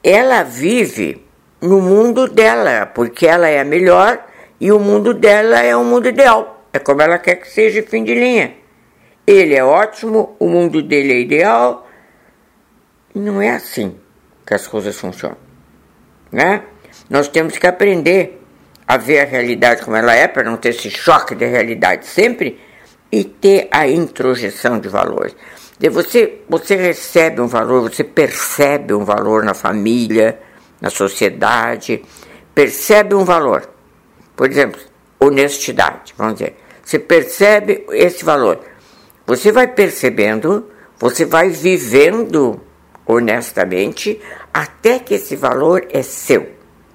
[0.00, 1.26] ela vive
[1.60, 4.27] no mundo dela, porque ela é a melhor
[4.60, 6.66] e o mundo dela é um mundo ideal.
[6.72, 8.54] É como ela quer que seja fim de linha.
[9.26, 11.86] Ele é ótimo, o mundo dele é ideal.
[13.14, 13.96] E não é assim
[14.46, 15.36] que as coisas funcionam.
[16.32, 16.62] Né?
[17.08, 18.42] Nós temos que aprender
[18.86, 22.58] a ver a realidade como ela é, para não ter esse choque de realidade sempre,
[23.12, 25.34] e ter a introjeção de valores.
[25.78, 30.38] De você, você recebe um valor, você percebe um valor na família,
[30.80, 32.02] na sociedade,
[32.54, 33.77] percebe um valor.
[34.38, 34.80] Por exemplo,
[35.18, 36.56] honestidade, vamos dizer.
[36.84, 38.60] Você percebe esse valor.
[39.26, 42.60] Você vai percebendo, você vai vivendo
[43.04, 44.20] honestamente
[44.54, 46.50] até que esse valor é seu.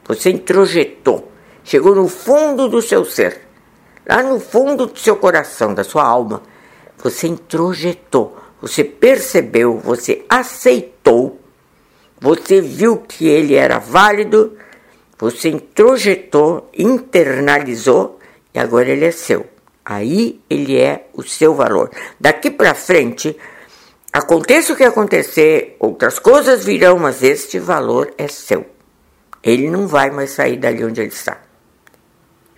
[0.08, 1.34] Você introjetou,
[1.66, 3.42] chegou no fundo do seu ser,
[4.08, 6.42] lá no fundo do seu coração, da sua alma.
[7.04, 11.42] Você introjetou, você percebeu, você aceitou,
[12.22, 14.58] você viu que ele era válido,
[15.24, 18.20] você introjetou, internalizou
[18.54, 19.46] e agora ele é seu.
[19.86, 21.90] Aí ele é o seu valor.
[22.20, 23.34] Daqui para frente,
[24.12, 28.66] aconteça o que acontecer, outras coisas virão, mas este valor é seu.
[29.42, 31.42] Ele não vai mais sair dali onde ele está.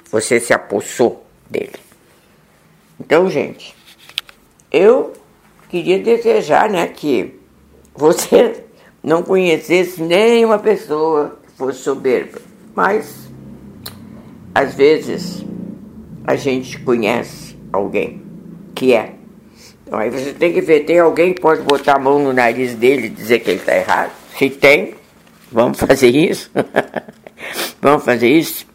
[0.09, 1.79] Você se apossou dele.
[2.99, 3.75] Então, gente,
[4.71, 5.13] eu
[5.69, 7.39] queria desejar, né, que
[7.93, 8.63] você
[9.03, 12.44] não conhecesse nenhuma pessoa que fosse soberba.
[12.75, 13.31] Mas,
[14.53, 15.45] às vezes,
[16.25, 18.23] a gente conhece alguém
[18.73, 19.13] que é
[19.85, 22.75] Então aí você tem que ver, tem alguém que pode botar a mão no nariz
[22.75, 24.11] dele e dizer que ele está errado?
[24.37, 24.95] Se tem,
[25.51, 26.51] vamos fazer isso.
[27.79, 28.65] vamos fazer isso.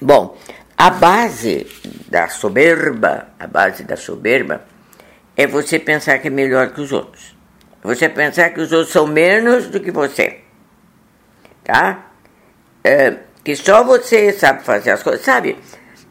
[0.00, 0.36] Bom,
[0.78, 1.66] a base
[2.08, 4.64] da soberba, a base da soberba
[5.36, 7.36] é você pensar que é melhor que os outros.
[7.82, 10.40] Você pensar que os outros são menos do que você.
[11.64, 12.05] Tá?
[12.86, 15.24] É, que só você sabe fazer as coisas.
[15.24, 15.58] Sabe,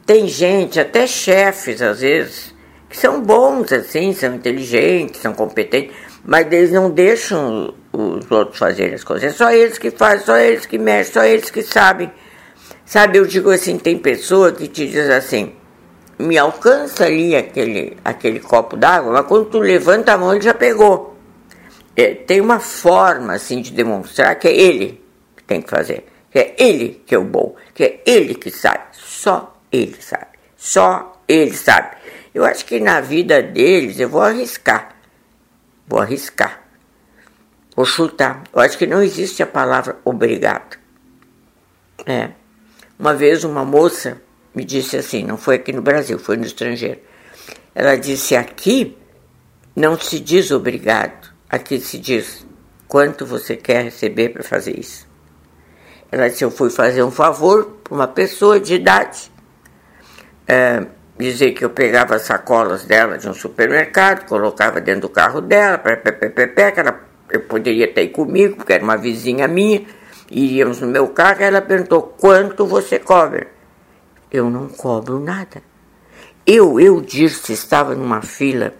[0.05, 2.53] tem gente, até chefes às vezes,
[2.89, 8.93] que são bons assim, são inteligentes, são competentes, mas eles não deixam os outros fazerem
[8.93, 9.33] as coisas.
[9.33, 12.11] É só eles que fazem, só eles que mexem, só eles que sabem.
[12.85, 15.53] Sabe, eu digo assim, tem pessoa que te diz assim,
[16.19, 20.53] me alcança ali aquele, aquele copo d'água, mas quando tu levanta a mão ele já
[20.53, 21.15] pegou.
[21.95, 25.01] É, tem uma forma assim de demonstrar que é ele
[25.38, 26.03] que tem que fazer,
[26.36, 30.38] que é ele que é o bom, que é ele que sabe, só ele sabe,
[30.58, 31.95] só ele sabe.
[32.34, 34.98] Eu acho que na vida deles eu vou arriscar.
[35.88, 36.62] Vou arriscar.
[37.74, 38.43] Vou chutar.
[38.54, 40.78] Eu acho que não existe a palavra obrigado.
[42.06, 42.32] É.
[43.00, 44.21] Uma vez uma moça
[44.54, 47.00] me disse assim, não foi aqui no Brasil, foi no estrangeiro.
[47.74, 48.98] Ela disse: aqui
[49.74, 52.45] não se diz obrigado, aqui se diz
[52.89, 55.04] quanto você quer receber para fazer isso.
[56.11, 59.31] Ela disse: eu fui fazer um favor para uma pessoa de idade.
[60.47, 60.85] É,
[61.17, 65.77] dizer que eu pegava as sacolas dela de um supermercado, colocava dentro do carro dela,
[65.77, 69.85] pé, que ela, eu poderia ter comigo, porque era uma vizinha minha,
[70.29, 73.47] iríamos no meu carro, ela perguntou, quanto você cobra?
[74.31, 75.61] Eu não cobro nada.
[76.45, 78.73] Eu, eu, disse, estava numa fila,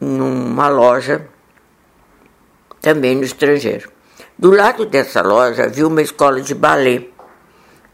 [0.00, 1.28] numa loja,
[2.80, 3.90] também no estrangeiro.
[4.38, 7.04] Do lado dessa loja havia uma escola de balé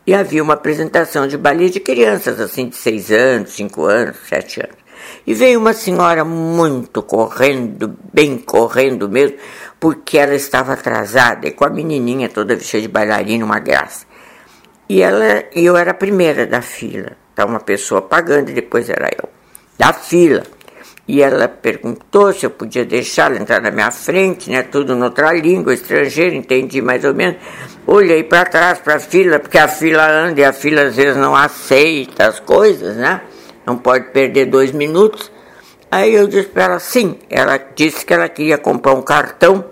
[0.05, 4.61] e havia uma apresentação de balé de crianças, assim, de seis anos, cinco anos, sete
[4.61, 4.76] anos.
[5.24, 9.37] E veio uma senhora muito correndo, bem correndo mesmo,
[9.78, 14.05] porque ela estava atrasada, e com a menininha toda vestida de bailarina, uma graça.
[14.88, 17.12] E ela, eu era a primeira da fila.
[17.31, 19.28] Estava uma pessoa pagando e depois era eu.
[19.78, 20.42] Da fila.
[21.07, 24.62] E ela perguntou se eu podia deixar ela entrar na minha frente, né?
[24.62, 27.37] Tudo noutra língua, estrangeira, entendi mais ou menos.
[27.87, 31.17] Olhei para trás, para a fila, porque a fila anda e a fila às vezes
[31.17, 33.21] não aceita as coisas, né?
[33.67, 35.31] Não pode perder dois minutos.
[35.91, 37.19] Aí eu disse para ela, sim.
[37.29, 39.65] Ela disse que ela queria comprar um cartão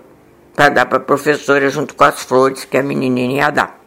[0.53, 3.79] para dar para a professora junto com as flores que a menininha ia dar.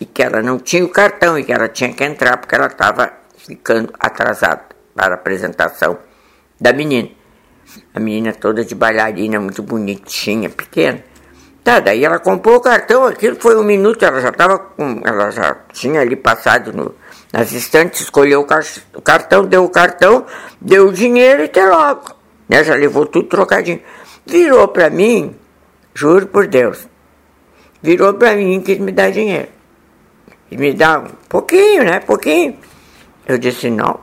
[0.00, 2.66] E que ela não tinha o cartão e que ela tinha que entrar porque ela
[2.66, 4.62] estava ficando atrasada
[4.94, 6.07] para a apresentação
[6.60, 7.10] da menina.
[7.94, 11.02] A menina toda de bailarina, muito bonitinha, pequena.
[11.62, 15.02] Tá, daí ela comprou o cartão, aquilo foi um minuto, ela já estava com.
[15.04, 16.94] Ela já tinha ali passado no,
[17.32, 20.24] nas estantes, escolheu o, car o, cartão, deu o cartão,
[20.60, 22.16] deu o dinheiro e até logo.
[22.48, 23.82] Né, já levou tudo trocadinho.
[24.24, 25.36] Virou para mim,
[25.92, 26.88] juro por Deus,
[27.82, 29.48] virou para mim e quis me dar dinheiro.
[30.50, 32.00] E me dá um pouquinho, né?
[32.00, 32.56] Pouquinho.
[33.26, 34.00] Eu disse, não,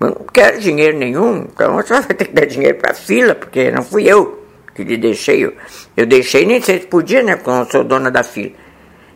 [0.00, 3.70] não quero dinheiro nenhum, então você vai ter que dar dinheiro para a fila, porque
[3.70, 4.38] não fui eu
[4.78, 5.44] que lhe deixei.
[5.44, 5.52] Eu,
[5.96, 7.34] eu deixei, nem sei se podia, né?
[7.34, 8.52] Porque eu sou dona da fila.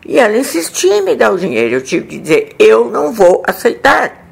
[0.04, 1.76] E ela insistia em me dar o dinheiro.
[1.76, 4.26] Eu tive que dizer, eu não vou aceitar.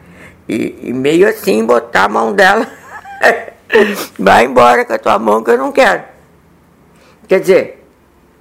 [0.49, 2.67] E, e meio assim, botar a mão dela.
[4.19, 6.03] Vai embora com a tua mão que eu não quero.
[7.29, 7.85] Quer dizer,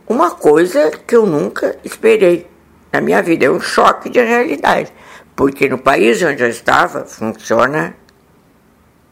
[0.08, 2.48] uma coisa que eu nunca esperei
[2.92, 3.46] na minha vida.
[3.46, 4.92] É um choque de realidade.
[5.36, 7.96] Porque no país onde eu estava, funciona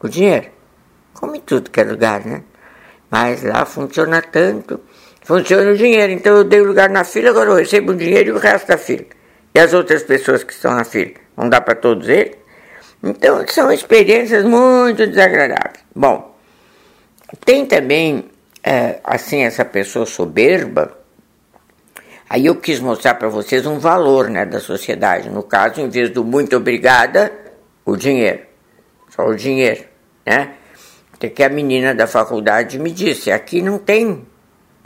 [0.00, 0.46] o dinheiro.
[1.14, 2.42] Como em tudo que é lugar, né?
[3.10, 4.80] Mas lá funciona tanto.
[5.22, 6.12] Funciona o dinheiro.
[6.12, 8.78] Então eu dei lugar na fila, agora eu recebo o dinheiro e o resto da
[8.78, 9.04] fila.
[9.54, 11.12] E as outras pessoas que estão na fila?
[11.36, 12.36] Não dá para todos eles?
[13.02, 15.84] Então são experiências muito desagradáveis.
[15.94, 16.36] Bom,
[17.44, 18.30] tem também,
[18.62, 20.96] é, assim, essa pessoa soberba.
[22.30, 25.30] Aí eu quis mostrar para vocês um valor né, da sociedade.
[25.30, 27.32] No caso, em vez do muito obrigada,
[27.84, 28.47] o dinheiro
[29.18, 29.84] só o dinheiro,
[30.24, 30.54] né?
[31.12, 34.24] Até que a menina da faculdade me disse: aqui não tem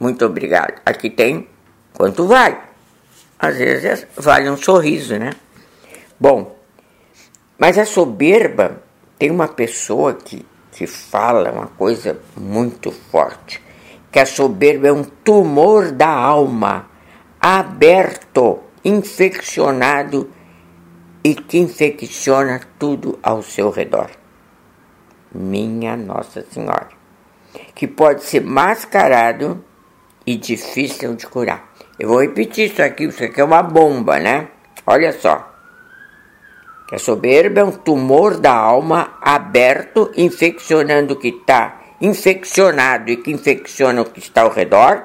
[0.01, 1.47] muito obrigado, aqui tem
[1.93, 2.57] quanto vale.
[3.39, 5.33] Às vezes vale um sorriso, né?
[6.19, 6.57] Bom,
[7.59, 8.83] mas a soberba
[9.19, 13.63] tem uma pessoa que, que fala uma coisa muito forte:
[14.11, 16.89] que a soberba é um tumor da alma,
[17.39, 20.31] aberto, infeccionado
[21.23, 24.22] e que infecciona tudo ao seu redor
[25.35, 26.89] minha Nossa Senhora,
[27.75, 29.65] que pode ser mascarado
[30.27, 31.73] e difícil de curar.
[31.99, 34.49] Eu vou repetir isso aqui, isso aqui é uma bomba, né?
[34.87, 35.51] Olha só.
[36.91, 43.31] A soberba é um tumor da alma aberto, infeccionando o que está infeccionado e que
[43.31, 45.05] infecciona o que está ao redor,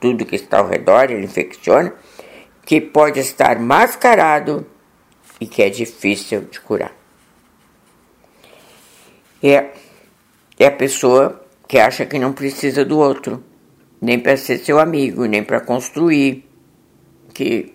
[0.00, 1.92] tudo que está ao redor ele infecciona,
[2.64, 4.64] que pode estar mascarado
[5.40, 6.92] e que é difícil de curar.
[9.48, 9.72] É,
[10.58, 13.44] é a pessoa que acha que não precisa do outro,
[14.00, 16.48] nem para ser seu amigo, nem para construir,
[17.32, 17.72] que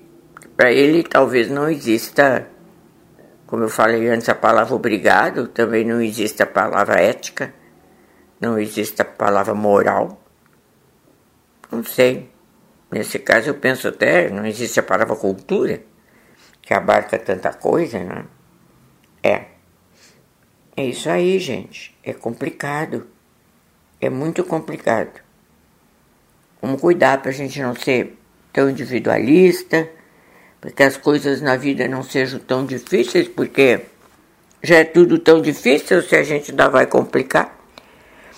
[0.58, 2.48] para ele talvez não exista,
[3.48, 7.54] como eu falei antes, a palavra obrigado, também não existe a palavra ética,
[8.40, 10.22] não existe a palavra moral.
[11.72, 12.30] Não sei.
[12.92, 15.82] Nesse caso eu penso até, não existe a palavra cultura,
[16.62, 18.26] que abarca tanta coisa, né?
[19.24, 19.51] É.
[20.76, 21.96] É isso aí, gente.
[22.04, 23.08] É complicado.
[24.00, 25.22] É muito complicado.
[26.62, 28.18] Vamos cuidar para a gente não ser
[28.54, 29.90] tão individualista,
[30.60, 33.82] para que as coisas na vida não sejam tão difíceis, porque
[34.62, 37.60] já é tudo tão difícil se a gente ainda vai complicar.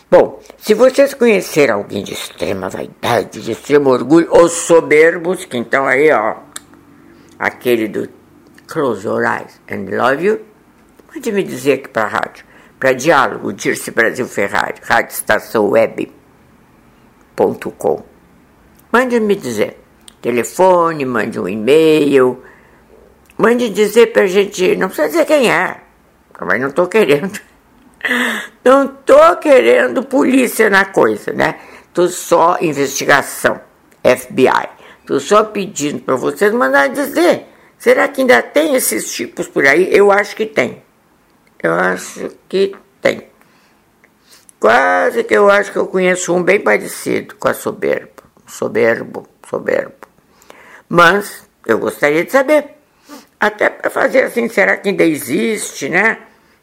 [0.09, 5.85] Bom, se vocês conhecerem alguém de extrema vaidade, de extremo orgulho, ou soberbos, que então
[5.85, 6.37] aí, ó,
[7.37, 8.07] aquele do
[8.67, 10.41] Close Your Eyes and Love You,
[11.13, 12.43] pode me dizer aqui para a rádio
[12.79, 16.13] para diálogo, Dirce Brasil Ferrari, Rádio Estação Web.com.
[18.91, 19.79] Mande me dizer.
[20.21, 22.43] Telefone, mande um e-mail.
[23.37, 24.75] Mande dizer para a gente.
[24.75, 25.77] Não precisa dizer quem é.
[26.41, 27.39] Mas não estou querendo.
[28.65, 31.55] Não estou querendo polícia na coisa, né?
[31.87, 33.61] Estou só investigação.
[34.03, 34.67] FBI.
[34.99, 37.47] Estou só pedindo para vocês mandar dizer.
[37.77, 39.87] Será que ainda tem esses tipos por aí?
[39.89, 40.82] Eu acho que tem.
[41.63, 43.29] Eu acho que tem.
[44.59, 48.21] Quase que eu acho que eu conheço um bem parecido com a soberbo.
[48.45, 50.07] Soberbo, soberbo.
[50.89, 52.71] Mas eu gostaria de saber.
[53.39, 56.17] Até para fazer assim, será que ainda existe, né?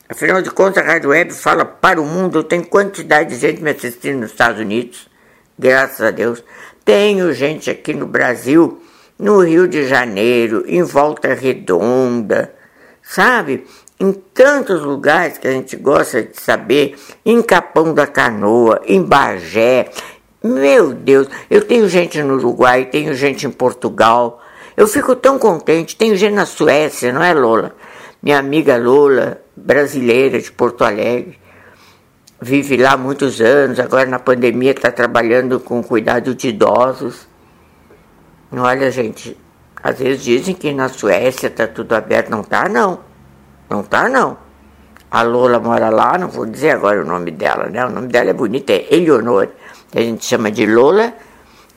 [0.07, 2.45] Afinal de contas, a Rádio Web fala para o mundo.
[2.45, 5.09] Tenho quantidade de gente me assistindo nos Estados Unidos,
[5.59, 6.45] graças a Deus.
[6.85, 8.83] Tenho gente aqui no Brasil,
[9.19, 12.55] no Rio de Janeiro, em Volta Redonda,
[13.03, 13.67] sabe?
[14.01, 19.91] Em tantos lugares que a gente gosta de saber, em Capão da Canoa, em Bagé.
[20.43, 24.43] Meu Deus, eu tenho gente no Uruguai, tenho gente em Portugal.
[24.75, 27.77] Eu fico tão contente, tenho gente na Suécia, não é Lola?
[28.23, 31.39] Minha amiga Lola, brasileira de Porto Alegre,
[32.41, 37.29] vive lá muitos anos, agora na pandemia está trabalhando com cuidado de idosos.
[38.51, 39.37] Olha, gente,
[39.83, 43.10] às vezes dizem que na Suécia está tudo aberto, não está não.
[43.71, 44.37] Não tá, não.
[45.11, 47.87] A Lola mora lá, não vou dizer agora o nome dela, né?
[47.87, 49.49] O nome dela é bonito, é Eleonor.
[49.95, 51.15] A gente chama de Lola.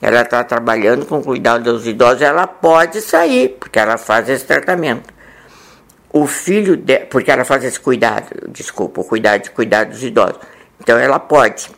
[0.02, 5.14] Ela está trabalhando com cuidado dos idosos, ela pode sair, porque ela faz esse tratamento.
[6.12, 6.78] O filho
[7.08, 10.38] porque ela faz esse cuidado, desculpa, o cuidado de cuidar dos idosos.
[10.78, 11.70] Então ela pode.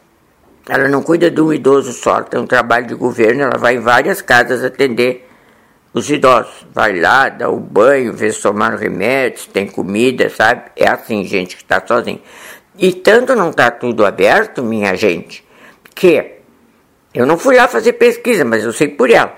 [0.69, 3.81] Ela não cuida de um idoso só, tem um trabalho de governo, ela vai em
[3.81, 5.26] várias casas atender
[5.97, 6.67] os idosos.
[6.75, 10.71] Vai lá, dá o banho, vê se tomaram remédios, tem comida, sabe?
[10.77, 12.21] É assim, gente que está sozinha.
[12.79, 15.43] E tanto não está tudo aberto, minha gente,
[15.95, 16.35] que
[17.15, 19.35] eu não fui lá fazer pesquisa, mas eu sei por ela.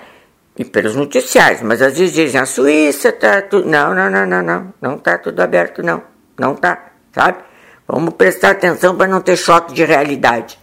[0.57, 3.65] E pelos noticiários, mas às vezes dizem, a Suíça está tudo.
[3.65, 4.73] Não, não, não, não, não.
[4.81, 6.03] Não está tudo aberto, não.
[6.37, 7.37] Não está, sabe?
[7.87, 10.59] Vamos prestar atenção para não ter choque de realidade.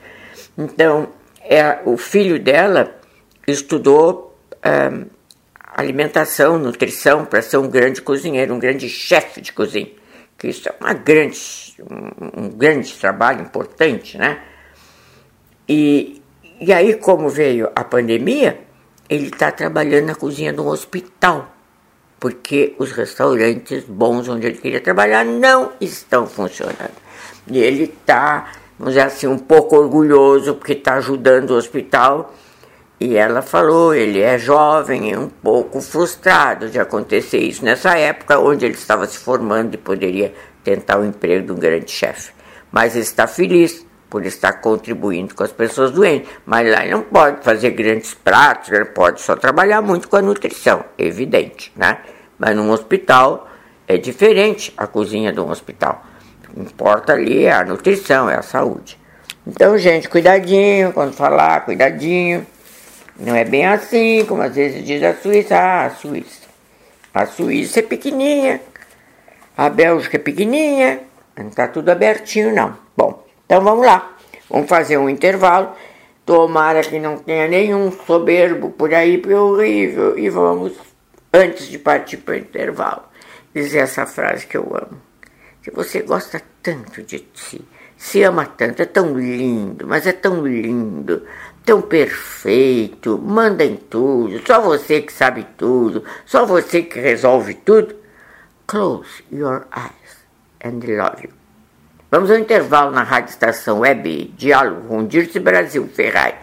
[0.58, 1.08] Então,
[1.40, 2.94] é, o filho dela
[3.46, 4.90] estudou é,
[5.76, 9.90] alimentação, nutrição, para ser um grande cozinheiro, um grande chefe de cozinha.
[10.38, 11.38] Que isso é uma grande,
[11.78, 14.40] um, um grande trabalho importante, né?
[15.68, 16.22] E,
[16.58, 18.58] e aí, como veio a pandemia,
[19.06, 21.54] ele está trabalhando na cozinha de um hospital,
[22.18, 26.96] porque os restaurantes bons onde ele queria trabalhar não estão funcionando.
[27.48, 32.34] E ele está, vamos dizer assim, um pouco orgulhoso, porque está ajudando o hospital
[32.98, 38.38] e ela falou, ele é jovem e um pouco frustrado de acontecer isso nessa época
[38.38, 40.32] onde ele estava se formando e poderia
[40.64, 42.32] tentar o emprego de um grande chefe.
[42.72, 46.30] Mas ele está feliz por estar contribuindo com as pessoas doentes.
[46.46, 50.22] Mas lá ele não pode fazer grandes pratos, ele pode só trabalhar muito com a
[50.22, 51.98] nutrição, evidente, né?
[52.38, 53.48] Mas num hospital
[53.86, 56.02] é diferente a cozinha de um hospital.
[56.48, 58.98] O que importa ali é a nutrição, é a saúde.
[59.46, 62.46] Então, gente, cuidadinho quando falar, cuidadinho.
[63.18, 65.56] Não é bem assim, como às vezes diz a Suíça.
[65.56, 66.46] Ah, a Suíça.
[67.14, 68.60] A Suíça é pequenininha.
[69.56, 71.00] A Bélgica é pequenininha.
[71.36, 72.76] Não está tudo abertinho, não.
[72.96, 74.16] Bom, então vamos lá.
[74.50, 75.72] Vamos fazer um intervalo.
[76.26, 80.18] Tomara que não tenha nenhum soberbo por aí, porque é horrível.
[80.18, 80.72] E vamos,
[81.32, 83.02] antes de partir para o intervalo,
[83.54, 85.00] dizer essa frase que eu amo.
[85.62, 87.64] Se você gosta tanto de si,
[87.96, 91.26] se ama tanto, é tão lindo, mas é tão lindo,
[91.66, 97.96] tão perfeito, manda em tudo, só você que sabe tudo, só você que resolve tudo.
[98.68, 100.24] Close your eyes
[100.64, 101.30] and love you.
[102.08, 106.36] Vamos ao intervalo na Rádio Estação Web Diálogo com Dirce Brasil Ferrari.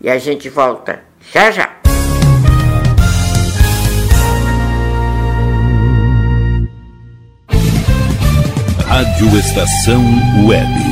[0.00, 1.02] E a gente volta
[1.32, 1.76] já já.
[8.86, 10.02] Rádio Estação
[10.46, 10.91] Web.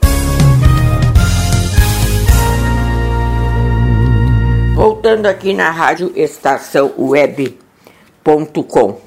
[5.01, 9.01] Voltando aqui na rádio estação web.com.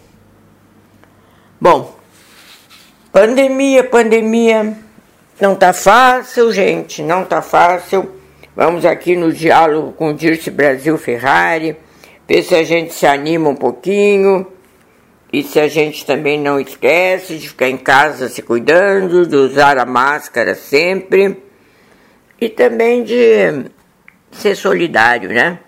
[1.61, 1.95] Bom,
[3.13, 4.77] pandemia, pandemia,
[5.41, 8.11] não tá fácil, gente, não tá fácil.
[8.57, 11.77] Vamos aqui no diálogo com o Dirce Brasil Ferrari,
[12.27, 14.49] ver se a gente se anima um pouquinho
[15.33, 19.79] e se a gente também não esquece de ficar em casa se cuidando, de usar
[19.79, 21.41] a máscara sempre
[22.41, 23.71] e também de
[24.33, 25.61] ser solidário, né?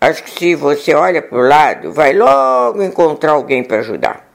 [0.00, 4.28] Acho que se você olha para o lado, vai logo encontrar alguém para ajudar.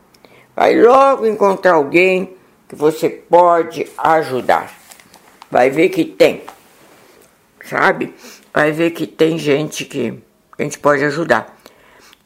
[0.54, 2.36] Vai logo encontrar alguém
[2.68, 4.72] que você pode ajudar.
[5.50, 6.44] Vai ver que tem.
[7.64, 8.14] Sabe?
[8.54, 10.22] Vai ver que tem gente que
[10.60, 11.58] a gente pode ajudar.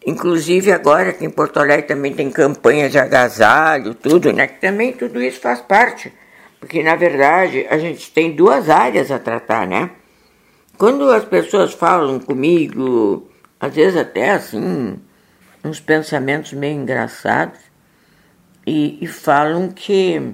[0.05, 4.47] Inclusive agora aqui em Porto Alegre também tem campanhas de agasalho, tudo, né?
[4.47, 6.11] Que também tudo isso faz parte.
[6.59, 9.91] Porque na verdade a gente tem duas áreas a tratar, né?
[10.77, 13.27] Quando as pessoas falam comigo,
[13.59, 14.99] às vezes até assim,
[15.63, 17.59] uns pensamentos meio engraçados,
[18.65, 20.33] e, e falam que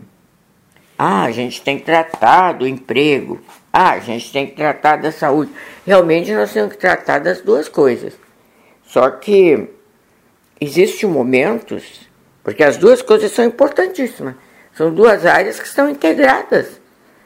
[0.98, 3.40] ah, a gente tem que tratar do emprego,
[3.72, 5.52] ah, a gente tem que tratar da saúde.
[5.86, 8.14] Realmente nós temos que tratar das duas coisas.
[8.86, 9.70] Só que
[10.60, 12.02] existem momentos,
[12.44, 14.36] porque as duas coisas são importantíssimas.
[14.74, 16.82] São duas áreas que estão integradas.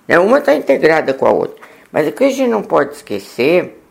[0.07, 0.19] Né?
[0.19, 1.66] Uma está integrada com a outra.
[1.91, 3.81] Mas o que a gente não pode esquecer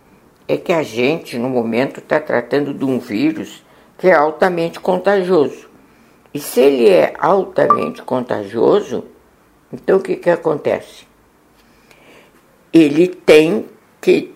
[0.48, 3.64] é que a gente, no momento, está tratando de um vírus
[3.98, 5.68] que é altamente contagioso.
[6.32, 9.04] E se ele é altamente contagioso,
[9.72, 11.06] então o que, que acontece?
[12.72, 13.66] Ele tem
[14.00, 14.34] que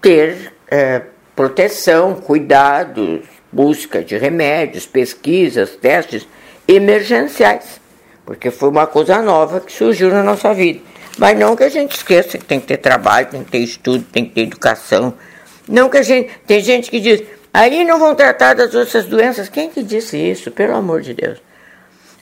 [0.00, 1.02] ter é,
[1.34, 6.28] proteção, cuidados, busca de remédios, pesquisas, testes
[6.68, 7.80] emergenciais,
[8.24, 10.80] porque foi uma coisa nova que surgiu na nossa vida.
[11.18, 14.04] Mas não que a gente esqueça que tem que ter trabalho, tem que ter estudo,
[14.10, 15.14] tem que ter educação.
[15.68, 16.30] Não que a gente.
[16.46, 19.48] Tem gente que diz, aí não vão tratar das outras doenças.
[19.48, 20.50] Quem que disse isso?
[20.50, 21.38] Pelo amor de Deus.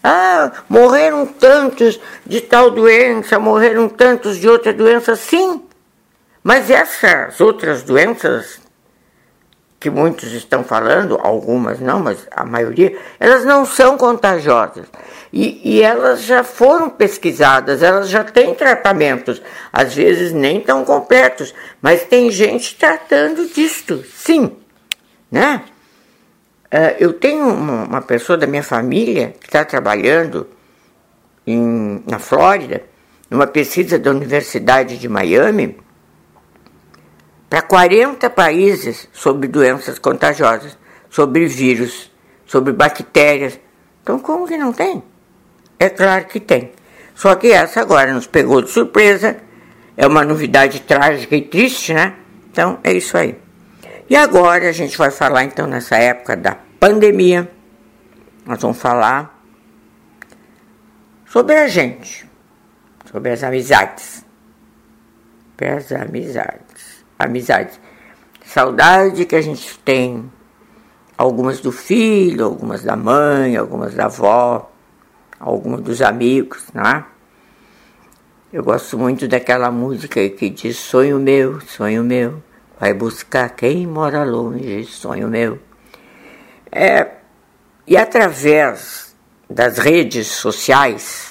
[0.02, 5.62] Ah, morreram tantos de tal doença, morreram tantos de outra doença, sim.
[6.42, 8.58] Mas essas outras doenças
[9.80, 14.86] que muitos estão falando, algumas não, mas a maioria, elas não são contagiosas.
[15.32, 19.40] E, e elas já foram pesquisadas, elas já têm tratamentos,
[19.72, 24.52] às vezes nem tão completos, mas tem gente tratando disto, sim.
[25.32, 25.62] Né?
[26.66, 30.46] Uh, eu tenho uma, uma, pessoa da minha família que está trabalhando
[31.46, 32.82] em, na Flórida,
[33.30, 35.78] numa pesquisa da Universidade de Miami,
[37.50, 40.78] para 40 países sobre doenças contagiosas,
[41.10, 42.08] sobre vírus,
[42.46, 43.58] sobre bactérias.
[44.00, 45.02] Então, como que não tem?
[45.76, 46.70] É claro que tem.
[47.12, 49.36] Só que essa agora nos pegou de surpresa,
[49.96, 52.14] é uma novidade trágica e triste, né?
[52.48, 53.36] Então, é isso aí.
[54.08, 57.50] E agora a gente vai falar, então, nessa época da pandemia,
[58.46, 59.42] nós vamos falar
[61.26, 62.28] sobre a gente,
[63.10, 64.24] sobre as amizades.
[65.50, 66.69] Sobre as amizades
[67.24, 67.78] amizades.
[68.44, 70.30] Saudade que a gente tem,
[71.16, 74.70] algumas do filho, algumas da mãe, algumas da avó,
[75.38, 77.04] algumas dos amigos, né?
[78.52, 82.42] Eu gosto muito daquela música que diz sonho meu, sonho meu,
[82.80, 85.58] vai buscar quem mora longe, sonho meu.
[86.72, 87.06] É,
[87.86, 89.14] e através
[89.48, 91.29] das redes sociais,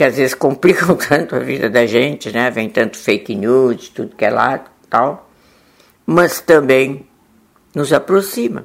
[0.00, 2.50] que às vezes complicam tanto a vida da gente, né?
[2.50, 5.28] Vem tanto fake news, tudo que é lá, tal,
[6.06, 7.06] mas também
[7.74, 8.64] nos aproxima,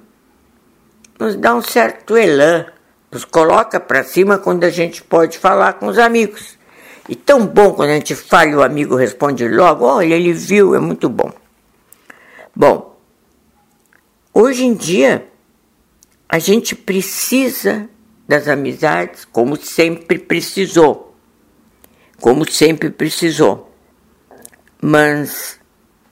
[1.19, 2.67] nos dá um certo elan,
[3.11, 6.57] nos coloca para cima quando a gente pode falar com os amigos.
[7.09, 10.73] E tão bom quando a gente fala e o amigo responde logo, olha, ele viu,
[10.73, 11.33] é muito bom.
[12.55, 12.97] Bom,
[14.33, 15.27] hoje em dia
[16.29, 17.89] a gente precisa
[18.25, 21.05] das amizades como sempre precisou
[22.19, 23.71] como sempre precisou,
[24.81, 25.59] mas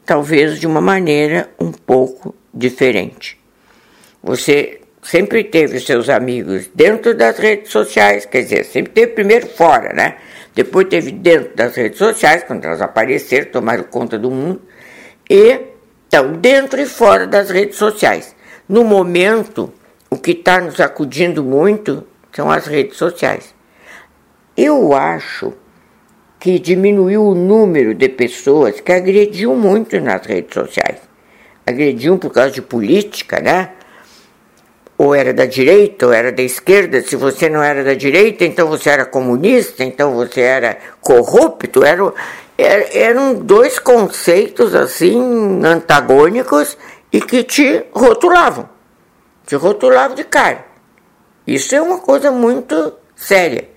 [0.05, 3.39] talvez de uma maneira um pouco diferente.
[4.21, 9.93] Você sempre teve seus amigos dentro das redes sociais, quer dizer, sempre teve primeiro fora,
[9.93, 10.17] né?
[10.55, 14.61] Depois teve dentro das redes sociais, quando elas apareceram, tomaram conta do mundo,
[15.29, 15.59] e
[16.07, 18.35] então dentro e fora das redes sociais.
[18.69, 19.73] No momento,
[20.09, 23.53] o que está nos acudindo muito são as redes sociais.
[24.55, 25.53] Eu acho
[26.43, 30.97] que diminuiu o número de pessoas que agrediam muito nas redes sociais.
[31.65, 33.69] Agrediam por causa de política, né?
[34.97, 37.01] Ou era da direita ou era da esquerda.
[37.01, 41.81] Se você não era da direita, então você era comunista, então você era corrupto.
[41.85, 42.13] Era,
[42.57, 46.77] eram dois conceitos assim antagônicos
[47.09, 48.67] e que te rotulavam.
[49.47, 50.65] Te rotulavam de cara.
[51.47, 53.72] Isso é uma coisa muito séria.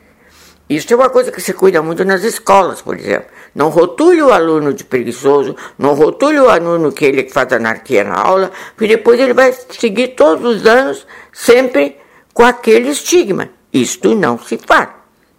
[0.68, 3.26] Isso é uma coisa que se cuida muito nas escolas, por exemplo.
[3.54, 8.16] Não rotule o aluno de preguiçoso, não rotule o aluno que ele faz anarquia na
[8.16, 11.96] aula, porque depois ele vai seguir todos os anos sempre
[12.34, 13.48] com aquele estigma.
[13.72, 14.88] Isto não se faz.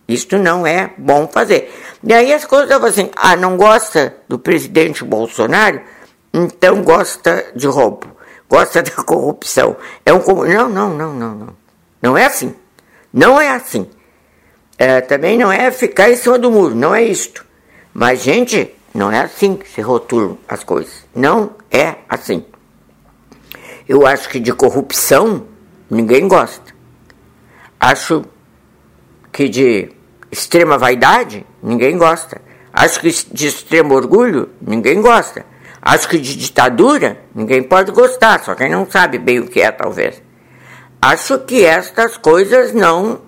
[0.07, 1.73] Isto não é bom fazer.
[2.01, 5.81] E aí as coisas estavam assim: ah, não gosta do presidente Bolsonaro?
[6.33, 8.07] Então gosta de roubo,
[8.49, 9.75] gosta da corrupção.
[10.05, 11.57] É um não, não, não, não, não.
[12.01, 12.55] Não é assim.
[13.11, 13.89] Não é assim.
[14.77, 17.45] É, também não é ficar em cima do muro, não é isto.
[17.93, 21.05] Mas, gente, não é assim que se rotulam as coisas.
[21.15, 22.45] Não é assim.
[23.87, 25.47] Eu acho que de corrupção
[25.89, 26.75] ninguém gosta.
[27.79, 28.25] Acho
[29.31, 29.91] que de
[30.31, 32.41] extrema vaidade ninguém gosta.
[32.71, 35.45] Acho que de extremo orgulho ninguém gosta.
[35.81, 39.71] Acho que de ditadura ninguém pode gostar, só quem não sabe bem o que é,
[39.71, 40.21] talvez.
[41.01, 43.21] Acho que estas coisas não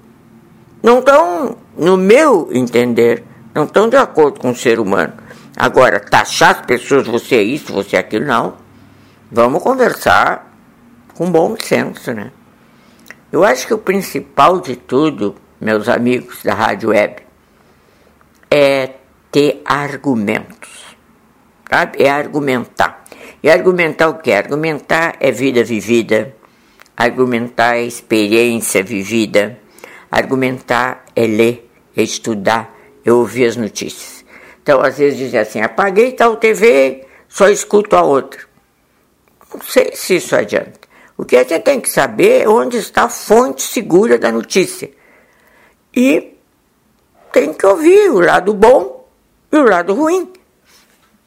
[0.81, 3.23] não estão, no meu entender,
[3.53, 5.13] não estão de acordo com o ser humano.
[5.55, 8.55] Agora, taxar as pessoas, você é isso, você é aquilo, não.
[9.31, 10.53] Vamos conversar
[11.13, 12.31] com bom senso, né?
[13.31, 17.17] Eu acho que o principal de tudo, meus amigos da Rádio Web,
[18.49, 18.91] é
[19.31, 20.85] ter argumentos,
[21.69, 22.01] sabe?
[22.01, 23.03] É argumentar.
[23.43, 24.31] E argumentar o que?
[24.31, 26.33] Argumentar é vida vivida,
[26.97, 29.59] argumentar é experiência vivida,
[30.11, 34.25] argumentar é ler, é estudar, é ouvir as notícias.
[34.61, 38.41] Então, às vezes dizem assim, apaguei tal TV, só escuto a outra.
[39.53, 40.87] Não sei se isso adianta.
[41.17, 44.89] O que a gente tem que saber é onde está a fonte segura da notícia.
[45.93, 46.37] E
[47.31, 49.07] tem que ouvir o lado bom
[49.51, 50.31] e o lado ruim.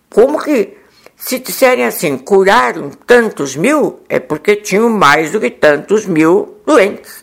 [0.09, 0.79] Como que,
[1.17, 7.22] se disserem assim, curaram tantos mil, é porque tinham mais do que tantos mil doentes.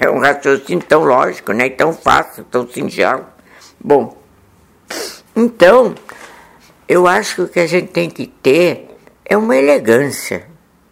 [0.00, 1.68] É um raciocínio tão lógico, né?
[1.68, 3.26] tão fácil, tão singelo.
[3.78, 4.16] Bom,
[5.36, 5.94] então,
[6.88, 8.88] eu acho que o que a gente tem que ter
[9.24, 10.46] é uma elegância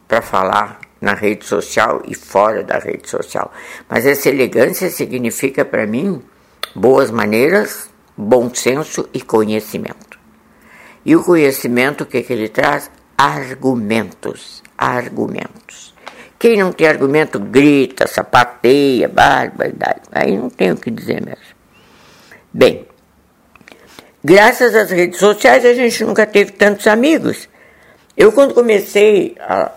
[0.07, 3.53] para falar na rede social e fora da rede social.
[3.89, 6.23] Mas essa elegância significa para mim
[6.75, 10.19] boas maneiras, bom senso e conhecimento.
[11.05, 12.91] E o conhecimento, o que, que ele traz?
[13.17, 14.63] Argumentos.
[14.77, 15.95] Argumentos.
[16.41, 20.01] Quem não tem argumento grita, sapateia, barbaridade.
[20.11, 21.45] Aí não tem o que dizer mesmo.
[22.51, 22.87] Bem,
[24.25, 27.47] graças às redes sociais a gente nunca teve tantos amigos.
[28.17, 29.71] Eu, quando comecei a,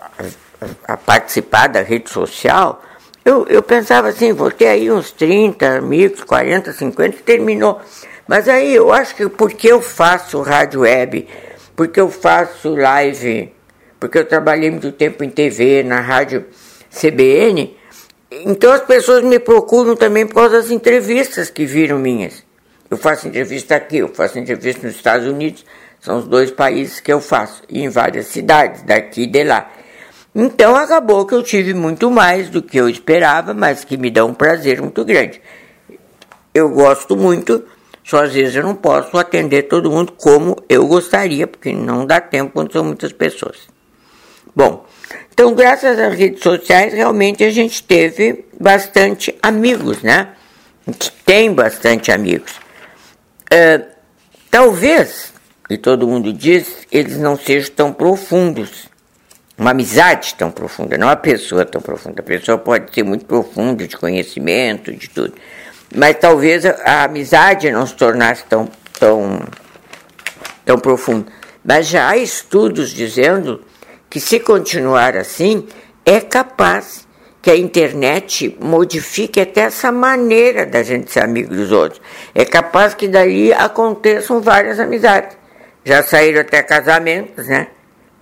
[0.88, 2.82] a participar da rede social,
[3.22, 7.78] eu, eu pensava assim, vou ter aí uns 30 amigos, 40, 50, terminou.
[8.26, 11.28] Mas aí eu acho que porque eu faço rádio web,
[11.76, 13.53] porque eu faço live,
[14.04, 16.44] porque eu trabalhei muito tempo em TV, na rádio
[16.90, 17.74] CBN,
[18.30, 22.44] então as pessoas me procuram também por causa das entrevistas que viram minhas.
[22.90, 25.64] Eu faço entrevista aqui, eu faço entrevista nos Estados Unidos,
[26.02, 29.72] são os dois países que eu faço, e em várias cidades, daqui e de lá.
[30.34, 34.22] Então acabou que eu tive muito mais do que eu esperava, mas que me dá
[34.26, 35.40] um prazer muito grande.
[36.52, 37.64] Eu gosto muito,
[38.04, 42.20] só às vezes eu não posso atender todo mundo como eu gostaria, porque não dá
[42.20, 43.72] tempo quando são muitas pessoas.
[44.54, 44.86] Bom,
[45.32, 50.28] então graças às redes sociais realmente a gente teve bastante amigos, né?
[50.86, 52.52] A gente tem bastante amigos.
[53.52, 53.84] Uh,
[54.50, 55.32] talvez,
[55.68, 58.88] e todo mundo diz, eles não sejam tão profundos
[59.56, 62.20] uma amizade tão profunda, não uma pessoa tão profunda.
[62.20, 65.34] A pessoa pode ser muito profunda de conhecimento, de tudo,
[65.94, 69.40] mas talvez a, a amizade não se tornasse tão, tão,
[70.64, 71.26] tão profunda.
[71.64, 73.64] Mas já há estudos dizendo
[74.14, 75.66] que se continuar assim,
[76.06, 77.04] é capaz
[77.42, 82.00] que a internet modifique até essa maneira da gente ser amigo dos outros.
[82.32, 85.36] É capaz que dali aconteçam várias amizades.
[85.84, 87.66] Já saíram até casamentos, né?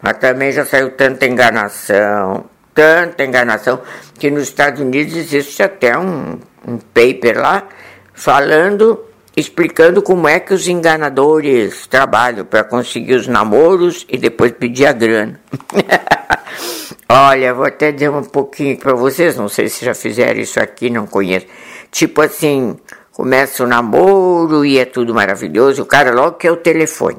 [0.01, 3.83] Mas também já saiu tanta enganação, tanta enganação,
[4.19, 7.69] que nos Estados Unidos existe até um, um paper lá
[8.15, 8.99] falando,
[9.37, 14.93] explicando como é que os enganadores trabalham para conseguir os namoros e depois pedir a
[14.93, 15.41] grana.
[17.09, 20.89] Olha, vou até dizer um pouquinho para vocês, não sei se já fizeram isso aqui,
[20.89, 21.47] não conheço.
[21.91, 22.77] Tipo assim,
[23.13, 27.19] começa o namoro e é tudo maravilhoso, o cara logo quer o telefone.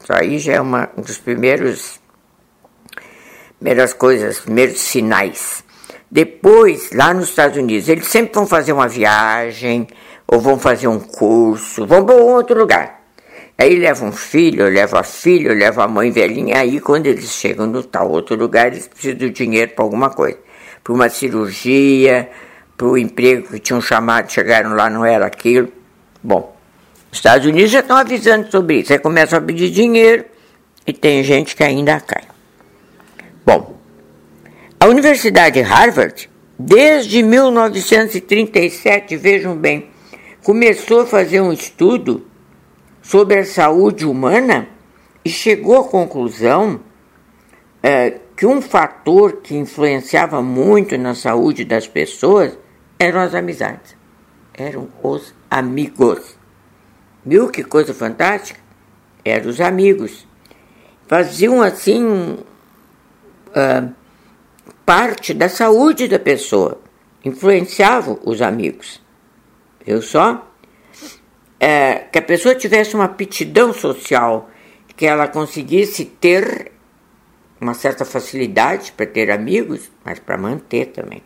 [0.00, 2.00] Isso aí já é uma, um dos primeiros
[3.58, 5.64] primeiras coisas, primeiros sinais.
[6.10, 9.86] Depois, lá nos Estados Unidos, eles sempre vão fazer uma viagem,
[10.30, 12.98] ou vão fazer um curso, vão para um outro lugar.
[13.56, 16.58] Aí levam um filho, levam a filha, levam a mãe velhinha.
[16.58, 20.38] Aí, quando eles chegam no tal outro lugar, eles precisam de dinheiro para alguma coisa.
[20.84, 22.30] Para uma cirurgia,
[22.76, 25.72] para o emprego que tinham chamado, chegaram lá, não era aquilo.
[26.22, 26.56] Bom,
[27.10, 28.92] os Estados Unidos já estão avisando sobre isso.
[28.92, 30.24] Aí começam a pedir dinheiro
[30.86, 32.22] e tem gente que ainda cai.
[33.44, 33.76] Bom,
[34.78, 39.88] a Universidade Harvard, desde 1937, vejam bem,
[40.48, 42.26] começou a fazer um estudo
[43.02, 44.66] sobre a saúde humana
[45.22, 46.80] e chegou à conclusão
[47.82, 52.58] é, que um fator que influenciava muito na saúde das pessoas
[52.98, 53.94] eram as amizades,
[54.54, 56.38] eram os amigos.
[57.26, 58.58] Viu que coisa fantástica?
[59.22, 60.26] Eram os amigos.
[61.06, 62.38] Faziam assim
[63.48, 63.94] uh,
[64.86, 66.80] parte da saúde da pessoa,
[67.22, 69.06] influenciavam os amigos.
[69.88, 70.46] Viu só?
[71.58, 74.50] É, que a pessoa tivesse uma aptidão social,
[74.94, 76.72] que ela conseguisse ter
[77.58, 81.22] uma certa facilidade para ter amigos, mas para manter também.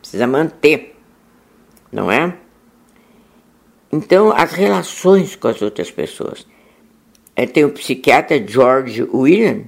[0.00, 0.96] Precisa manter,
[1.92, 2.34] não é?
[3.92, 6.46] Então, as relações com as outras pessoas.
[7.36, 9.64] É, tem o psiquiatra George William,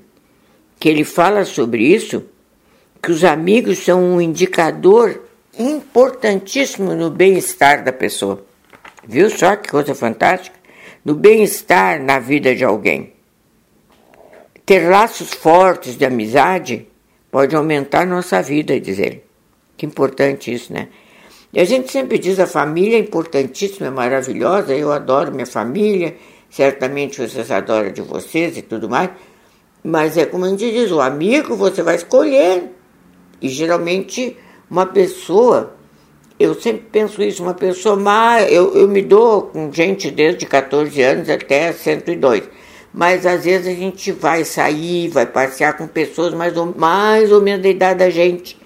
[0.81, 2.25] que ele fala sobre isso,
[3.03, 5.28] que os amigos são um indicador
[5.59, 8.45] importantíssimo no bem-estar da pessoa.
[9.07, 10.57] Viu só que coisa fantástica?
[11.05, 13.13] No bem-estar na vida de alguém.
[14.65, 16.87] Ter laços fortes de amizade
[17.31, 19.25] pode aumentar nossa vida, diz ele.
[19.77, 20.89] Que importante isso, né?
[21.53, 26.17] E a gente sempre diz a família é importantíssima, é maravilhosa, eu adoro minha família,
[26.51, 29.11] certamente vocês adoram de vocês e tudo mais,
[29.83, 32.75] mas é como a gente diz, o amigo você vai escolher.
[33.41, 34.37] E geralmente
[34.71, 35.75] uma pessoa,
[36.39, 41.01] eu sempre penso isso, uma pessoa mais, eu, eu me dou com gente desde 14
[41.03, 42.49] anos até 102
[42.93, 47.41] mas às vezes a gente vai sair, vai passear com pessoas mais ou, mais ou
[47.41, 48.59] menos da idade da gente.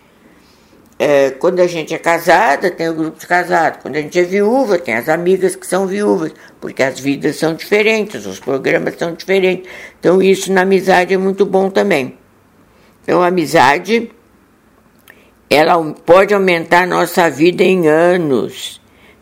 [0.98, 3.80] É, quando a gente é casada, tem o grupo de casados.
[3.82, 7.54] Quando a gente é viúva, tem as amigas que são viúvas, porque as vidas são
[7.54, 9.68] diferentes, os programas são diferentes.
[9.98, 12.16] Então, isso na amizade é muito bom também.
[13.02, 14.12] Então, amizade,
[15.54, 18.80] ela pode aumentar nossa vida em anos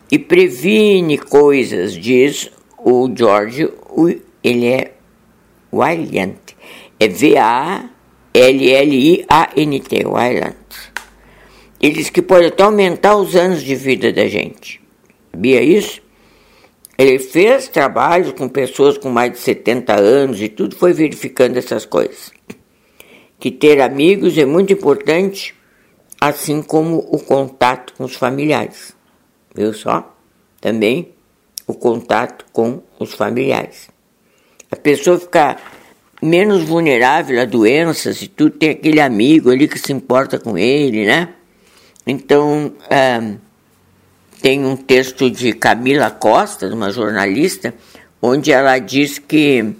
[0.09, 3.69] e previne coisas, diz o George
[4.41, 4.93] ele é
[5.73, 6.37] Wylant.
[6.97, 7.95] É V-A-L-L-I-A-N-T,
[10.07, 10.55] Wylant.
[11.81, 14.79] Ele diz que pode até aumentar os anos de vida da gente.
[15.31, 16.01] Sabia isso?
[16.97, 21.85] Ele fez trabalhos com pessoas com mais de 70 anos e tudo foi verificando essas
[21.85, 22.31] coisas.
[23.37, 25.53] Que ter amigos é muito importante,
[26.21, 28.95] assim como o contato com os familiares.
[29.53, 30.15] Viu só?
[30.61, 31.11] Também
[31.67, 33.89] o contato com os familiares
[34.71, 35.57] a pessoa fica
[36.21, 41.05] menos vulnerável a doenças e tudo, tem aquele amigo ali que se importa com ele,
[41.05, 41.29] né?
[42.07, 43.35] Então, é,
[44.41, 47.73] tem um texto de Camila Costa, uma jornalista,
[48.21, 49.73] onde ela diz que,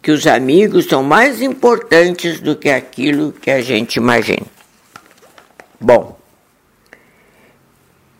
[0.00, 4.46] que os amigos são mais importantes do que aquilo que a gente imagina.
[5.82, 6.18] Bom,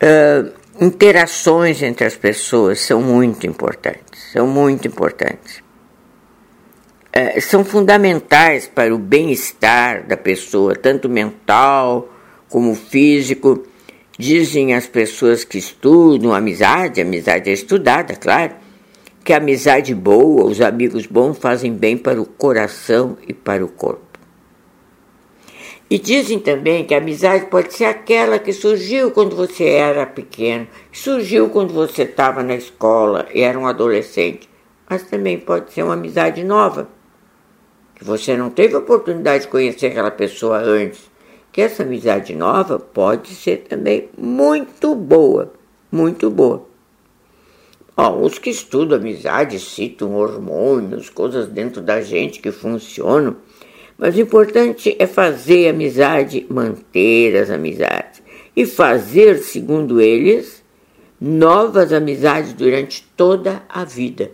[0.02, 5.62] uh, interações entre as pessoas são muito importantes, são muito importantes
[7.12, 12.08] é, são fundamentais para o bem-estar da pessoa, tanto mental
[12.48, 13.66] como físico.
[14.18, 18.54] Dizem as pessoas que estudam amizade, amizade é estudada, claro,
[19.22, 23.68] que a amizade boa, os amigos bons fazem bem para o coração e para o
[23.68, 24.11] corpo.
[25.92, 30.66] E dizem também que a amizade pode ser aquela que surgiu quando você era pequeno,
[30.90, 34.48] surgiu quando você estava na escola e era um adolescente,
[34.88, 36.88] mas também pode ser uma amizade nova
[37.94, 41.10] que você não teve oportunidade de conhecer aquela pessoa antes,
[41.52, 45.52] que essa amizade nova pode ser também muito boa,
[45.90, 46.66] muito boa.
[47.94, 53.36] Ó, os que estudam amizade citam hormônios, coisas dentro da gente que funcionam,
[54.02, 58.20] mas o importante é fazer amizade, manter as amizades
[58.56, 60.60] e fazer, segundo eles,
[61.20, 64.32] novas amizades durante toda a vida.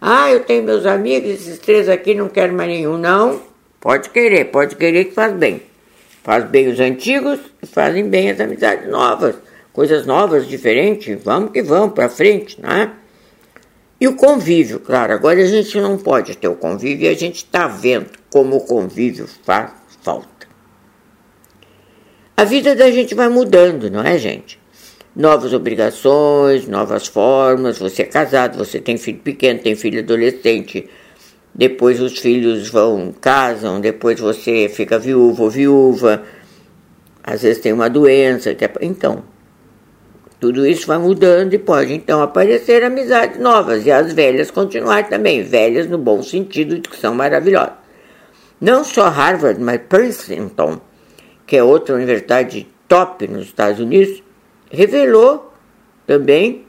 [0.00, 2.98] Ah, eu tenho meus amigos, esses três aqui não quero mais nenhum.
[2.98, 3.40] Não,
[3.80, 5.62] pode querer, pode querer que faz bem.
[6.24, 9.36] Faz bem os antigos e fazem bem as amizades novas.
[9.72, 12.90] Coisas novas, diferentes, vamos que vamos para frente, né?
[14.00, 17.36] E o convívio, claro, agora a gente não pode ter o convívio e a gente
[17.36, 19.72] está vendo como o convívio faz
[20.02, 20.48] falta.
[22.36, 24.60] A vida da gente vai mudando, não é, gente?
[25.14, 27.78] novas obrigações, novas formas.
[27.78, 30.88] Você é casado, você tem filho pequeno, tem filho adolescente.
[31.54, 36.22] Depois os filhos vão, casam, depois você fica viúvo ou viúva.
[37.22, 38.56] Às vezes tem uma doença.
[38.80, 39.24] Então,
[40.38, 45.42] tudo isso vai mudando e pode então aparecer amizades novas e as velhas continuar também,
[45.42, 47.79] velhas no bom sentido de que são maravilhosas.
[48.60, 50.80] Não só Harvard, mas Princeton,
[51.46, 54.22] que é outra universidade top nos Estados Unidos,
[54.70, 55.52] revelou
[56.06, 56.66] também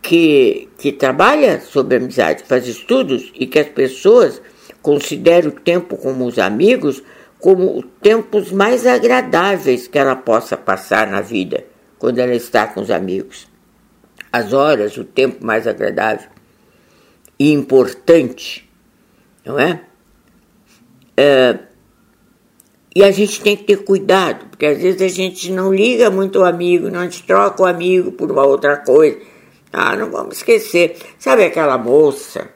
[0.00, 4.40] que, que trabalha sobre amizade, faz estudos e que as pessoas
[4.80, 7.02] consideram o tempo como os amigos
[7.42, 11.66] como os tempos mais agradáveis que ela possa passar na vida
[11.98, 13.48] quando ela está com os amigos.
[14.32, 16.30] As horas, o tempo mais agradável
[17.36, 18.70] e importante,
[19.44, 19.80] não é?
[21.16, 21.58] É
[22.94, 26.40] e a gente tem que ter cuidado, porque às vezes a gente não liga muito
[26.40, 29.18] o amigo, não gente troca o amigo por uma outra coisa.
[29.72, 30.98] Ah, não vamos esquecer.
[31.18, 32.50] Sabe aquela moça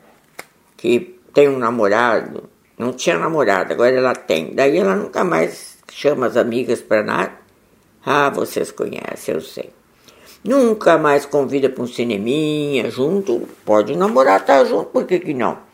[0.77, 2.51] que tem um namorado?
[2.79, 4.55] Não tinha namorado, agora ela tem.
[4.55, 7.33] Daí ela nunca mais chama as amigas para nada.
[8.05, 9.71] Ah, vocês conhecem, eu sei.
[10.45, 13.49] Nunca mais convida para um cineminha junto.
[13.65, 15.66] Pode namorar, tá junto, por que, que não?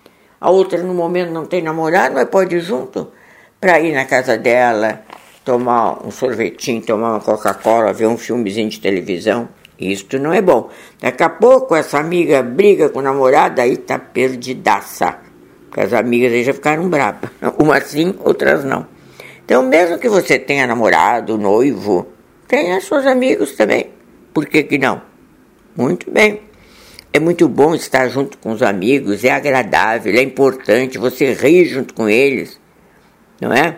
[0.42, 3.12] A outra no momento não tem namorado, mas pode ir junto
[3.60, 5.02] para ir na casa dela,
[5.44, 9.48] tomar um sorvetinho, tomar uma Coca-Cola, ver um filmezinho de televisão.
[9.78, 10.68] Isto não é bom.
[11.00, 15.16] Daqui a pouco essa amiga briga com o namorado, aí tá perdidaça.
[15.68, 17.30] Porque as amigas aí já ficaram bravas.
[17.56, 18.84] Umas sim, outras não.
[19.44, 22.08] Então, mesmo que você tenha namorado, noivo,
[22.48, 23.90] tenha seus amigos também.
[24.34, 25.02] Por que, que não?
[25.76, 26.40] Muito bem.
[27.12, 31.92] É muito bom estar junto com os amigos, é agradável, é importante, você ri junto
[31.92, 32.60] com eles
[33.42, 33.76] não é?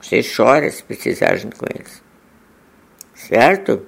[0.00, 2.00] Você chora se precisar junto com eles.
[3.12, 3.84] Certo?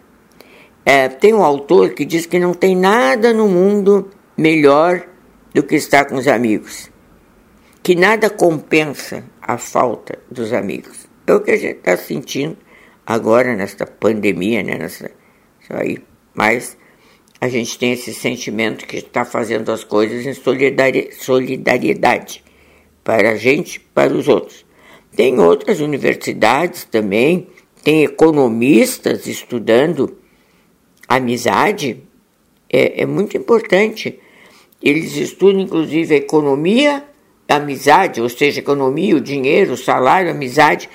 [0.84, 5.06] É, tem um autor que diz que não tem nada no mundo melhor
[5.54, 6.90] do que estar com os amigos.
[7.84, 11.08] Que nada compensa a falta dos amigos.
[11.24, 12.56] É o que a gente está sentindo
[13.06, 14.76] agora nesta pandemia, né?
[14.76, 15.08] Nessa,
[15.60, 15.98] isso aí.
[16.34, 16.76] Mas
[17.42, 20.32] a gente tem esse sentimento que está fazendo as coisas em
[21.12, 22.44] solidariedade
[23.02, 24.64] para a gente, para os outros.
[25.16, 27.48] Tem outras universidades também,
[27.82, 30.16] tem economistas estudando
[31.08, 32.04] amizade,
[32.72, 34.20] é, é muito importante.
[34.80, 37.04] Eles estudam inclusive a economia,
[37.48, 40.88] a amizade, ou seja, a economia, o dinheiro, o salário, a amizade,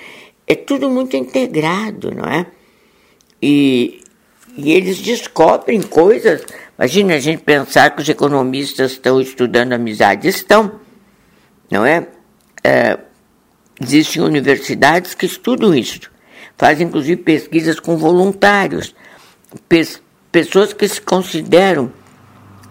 [0.46, 2.46] é tudo muito integrado, não é?
[3.42, 4.00] E,
[4.58, 6.44] e eles descobrem coisas.
[6.76, 10.26] Imagina a gente pensar que os economistas estão estudando amizade.
[10.26, 10.80] Estão,
[11.70, 12.08] não é?
[12.64, 12.98] é
[13.80, 16.10] Existem universidades que estudam isso,
[16.56, 18.92] fazem inclusive pesquisas com voluntários,
[20.32, 21.92] pessoas que se consideram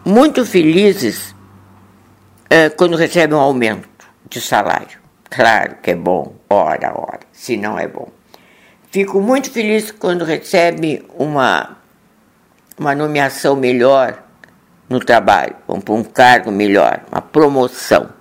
[0.04, 1.34] muito felizes
[2.50, 3.88] é, quando recebem um aumento
[4.30, 5.00] de salário.
[5.30, 8.10] Claro que é bom, ora, ora, se não é bom.
[8.92, 11.77] Fico muito feliz quando recebe uma,
[12.78, 14.24] uma nomeação melhor
[14.90, 18.18] no trabalho, um cargo melhor, uma promoção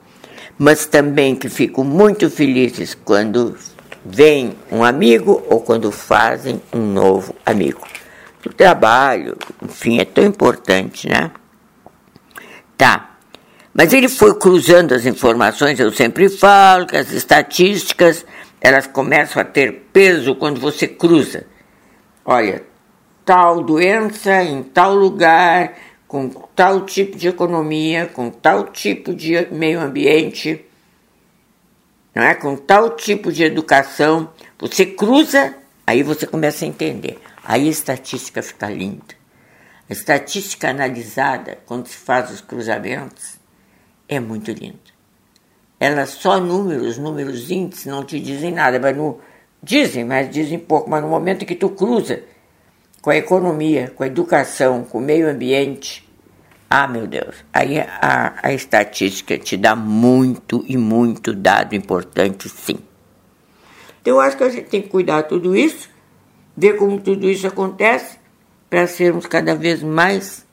[0.58, 3.56] mas também que fico muito felizes quando
[4.04, 7.86] vem um amigo ou quando fazem um novo amigo.
[8.44, 11.30] O trabalho, enfim, é tão importante, né?
[12.76, 13.16] Tá.
[13.74, 18.24] Mas ele foi cruzando as informações, eu sempre falo que as estatísticas,
[18.60, 21.44] elas começam a ter peso quando você cruza.
[22.24, 22.62] Olha,
[23.26, 29.80] tal doença em tal lugar, com tal tipo de economia, com tal tipo de meio
[29.80, 30.64] ambiente,
[32.14, 32.36] não é?
[32.36, 34.30] com tal tipo de educação.
[34.60, 37.18] Você cruza, aí você começa a entender.
[37.44, 39.16] Aí a estatística fica linda.
[39.90, 43.38] A estatística analisada, quando se faz os cruzamentos,
[44.08, 44.78] é muito linda.
[45.80, 49.20] Ela só números, números índices não te dizem nada, mas no,
[49.60, 50.88] dizem, mas dizem pouco.
[50.88, 52.22] Mas no momento que tu cruza
[53.06, 56.04] com a economia, com a educação, com o meio ambiente.
[56.68, 62.78] Ah, meu Deus, aí a, a estatística te dá muito e muito dado importante, sim.
[64.02, 65.88] Então, eu acho que a gente tem que cuidar tudo isso,
[66.56, 68.18] ver como tudo isso acontece,
[68.68, 70.44] para sermos cada vez mais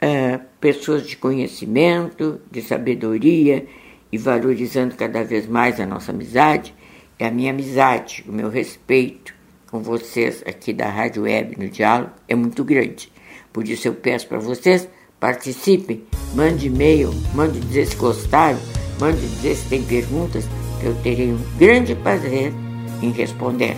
[0.00, 3.66] é, pessoas de conhecimento, de sabedoria
[4.10, 6.74] e valorizando cada vez mais a nossa amizade,
[7.20, 9.31] e a minha amizade, o meu respeito,
[9.72, 13.10] com vocês aqui da Rádio Web no Diálogo é muito grande.
[13.50, 14.86] Por isso eu peço para vocês,
[15.18, 16.04] participem,
[16.34, 18.58] mande e-mail, mande dizer se gostaram,
[19.00, 20.44] mande dizer se tem perguntas,
[20.78, 22.52] que eu terei um grande prazer
[23.00, 23.74] em responder,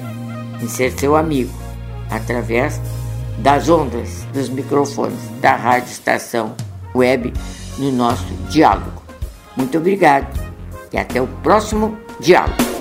[0.61, 1.53] em ser seu amigo,
[2.11, 2.81] através
[3.39, 6.57] das ondas dos microfones da Rádio Estação
[6.93, 7.33] Web
[7.79, 9.01] no nosso diálogo.
[9.57, 10.27] Muito obrigado
[10.93, 12.74] e até o próximo diálogo.